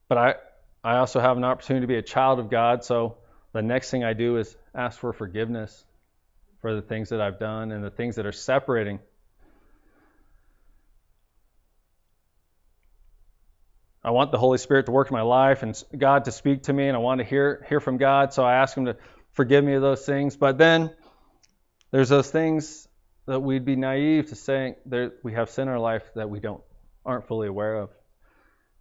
But 0.08 0.18
I 0.18 0.34
I 0.82 0.96
also 0.98 1.20
have 1.20 1.38
an 1.38 1.44
opportunity 1.44 1.84
to 1.84 1.88
be 1.88 1.96
a 1.96 2.02
child 2.02 2.38
of 2.38 2.50
God, 2.50 2.84
so 2.84 3.16
the 3.52 3.62
next 3.62 3.90
thing 3.90 4.04
I 4.04 4.12
do 4.12 4.36
is 4.36 4.54
ask 4.74 4.98
for 4.98 5.12
forgiveness 5.12 5.84
for 6.60 6.74
the 6.74 6.82
things 6.82 7.08
that 7.10 7.20
I've 7.20 7.38
done 7.38 7.72
and 7.72 7.82
the 7.82 7.90
things 7.90 8.16
that 8.16 8.26
are 8.26 8.32
separating 8.32 8.98
I 14.04 14.10
want 14.10 14.32
the 14.32 14.38
Holy 14.38 14.58
Spirit 14.58 14.86
to 14.86 14.92
work 14.92 15.10
in 15.10 15.14
my 15.14 15.22
life 15.22 15.62
and 15.62 15.82
God 15.96 16.26
to 16.26 16.32
speak 16.32 16.64
to 16.64 16.72
me, 16.72 16.88
and 16.88 16.96
I 16.96 17.00
want 17.00 17.20
to 17.20 17.24
hear 17.24 17.64
hear 17.68 17.80
from 17.80 17.96
God. 17.96 18.34
So 18.34 18.44
I 18.44 18.56
ask 18.56 18.76
Him 18.76 18.84
to 18.84 18.96
forgive 19.32 19.64
me 19.64 19.74
of 19.74 19.82
those 19.82 20.04
things. 20.04 20.36
But 20.36 20.58
then 20.58 20.90
there's 21.90 22.10
those 22.10 22.30
things 22.30 22.86
that 23.26 23.40
we'd 23.40 23.64
be 23.64 23.76
naive 23.76 24.28
to 24.28 24.34
saying 24.34 24.74
that 24.86 25.14
we 25.22 25.32
have 25.32 25.48
sin 25.48 25.62
in 25.62 25.68
our 25.68 25.78
life 25.78 26.02
that 26.16 26.28
we 26.28 26.38
don't 26.38 26.62
aren't 27.06 27.26
fully 27.26 27.48
aware 27.48 27.76
of. 27.76 27.90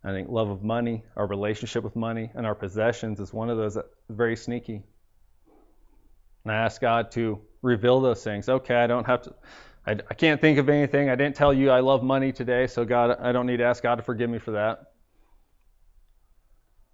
I 0.03 0.11
think 0.11 0.27
love 0.27 0.49
of 0.49 0.61
money, 0.61 1.05
our 1.15 1.25
relationship 1.25 1.85
with 1.85 1.95
money, 1.95 2.29
and 2.35 2.45
our 2.45 2.55
possessions 2.55 3.21
is 3.21 3.31
one 3.31 3.49
of 3.49 3.57
those 3.57 3.77
very 4.09 4.35
sneaky. 4.35 4.83
And 6.43 6.51
I 6.51 6.55
ask 6.55 6.81
God 6.81 7.11
to 7.11 7.39
reveal 7.61 8.01
those 8.01 8.21
things. 8.21 8.49
Okay, 8.49 8.75
I 8.75 8.87
don't 8.87 9.07
have 9.07 9.21
to. 9.21 9.33
I, 9.87 9.91
I 9.91 10.13
can't 10.15 10.41
think 10.41 10.57
of 10.59 10.67
anything. 10.67 11.09
I 11.09 11.15
didn't 11.15 11.37
tell 11.37 11.53
you 11.53 11.69
I 11.69 11.79
love 11.79 12.03
money 12.03 12.33
today, 12.33 12.67
so 12.67 12.83
God, 12.83 13.17
I 13.21 13.31
don't 13.31 13.45
need 13.45 13.57
to 13.57 13.63
ask 13.63 13.81
God 13.81 13.95
to 13.95 14.03
forgive 14.03 14.29
me 14.29 14.39
for 14.39 14.51
that 14.51 14.92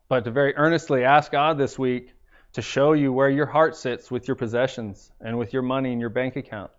but 0.10 0.26
to 0.26 0.32
very 0.32 0.56
earnestly 0.58 1.06
ask 1.06 1.32
God 1.32 1.58
this 1.58 1.80
week 1.80 2.14
to 2.54 2.62
show 2.62 2.94
you 2.94 3.14
where 3.14 3.30
your 3.30 3.46
heart 3.46 3.76
sits 3.78 4.10
with 4.10 4.28
your 4.28 4.36
possessions 4.36 5.12
and 5.22 5.38
with 5.38 5.54
your 5.54 5.62
money 5.62 5.94
in 5.94 6.00
your 6.00 6.10
bank 6.10 6.36
accounts. 6.36 6.74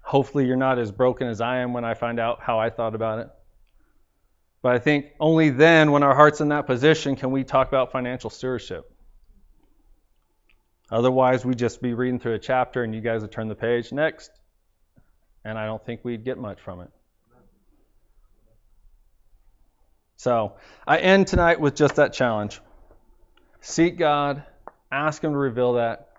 Hopefully, 0.00 0.46
you're 0.46 0.56
not 0.56 0.78
as 0.78 0.92
broken 0.92 1.26
as 1.26 1.40
I 1.40 1.58
am 1.58 1.72
when 1.72 1.84
I 1.84 1.94
find 1.94 2.20
out 2.20 2.40
how 2.40 2.58
I 2.58 2.70
thought 2.70 2.94
about 2.94 3.18
it. 3.18 3.28
But 4.62 4.74
I 4.76 4.78
think 4.78 5.06
only 5.18 5.50
then, 5.50 5.90
when 5.90 6.02
our 6.04 6.14
heart's 6.14 6.40
in 6.40 6.48
that 6.48 6.66
position, 6.66 7.16
can 7.16 7.32
we 7.32 7.42
talk 7.42 7.68
about 7.68 7.90
financial 7.90 8.30
stewardship. 8.30 8.88
Otherwise, 10.90 11.44
we'd 11.44 11.58
just 11.58 11.80
be 11.82 11.94
reading 11.94 12.20
through 12.20 12.34
a 12.34 12.38
chapter 12.38 12.84
and 12.84 12.94
you 12.94 13.00
guys 13.00 13.22
would 13.22 13.32
turn 13.32 13.48
the 13.48 13.54
page 13.54 13.92
next. 13.92 14.30
And 15.44 15.58
I 15.58 15.66
don't 15.66 15.84
think 15.84 16.04
we'd 16.04 16.24
get 16.24 16.38
much 16.38 16.60
from 16.60 16.80
it. 16.80 16.90
So 20.22 20.52
I 20.86 20.98
end 20.98 21.26
tonight 21.26 21.58
with 21.58 21.74
just 21.74 21.96
that 21.96 22.12
challenge. 22.12 22.60
Seek 23.60 23.98
God, 23.98 24.44
ask 24.92 25.24
Him 25.24 25.32
to 25.32 25.36
reveal 25.36 25.72
that, 25.72 26.10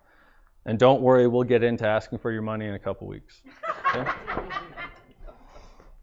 and 0.65 0.77
don't 0.77 1.01
worry, 1.01 1.25
we'll 1.25 1.45
get 1.45 1.63
into 1.63 1.87
asking 1.87 2.19
for 2.19 2.29
your 2.29 2.41
money 2.41 2.65
in 2.65 2.73
a 2.73 2.79
couple 2.79 3.07
weeks. 3.07 3.41
Okay? 3.95 4.11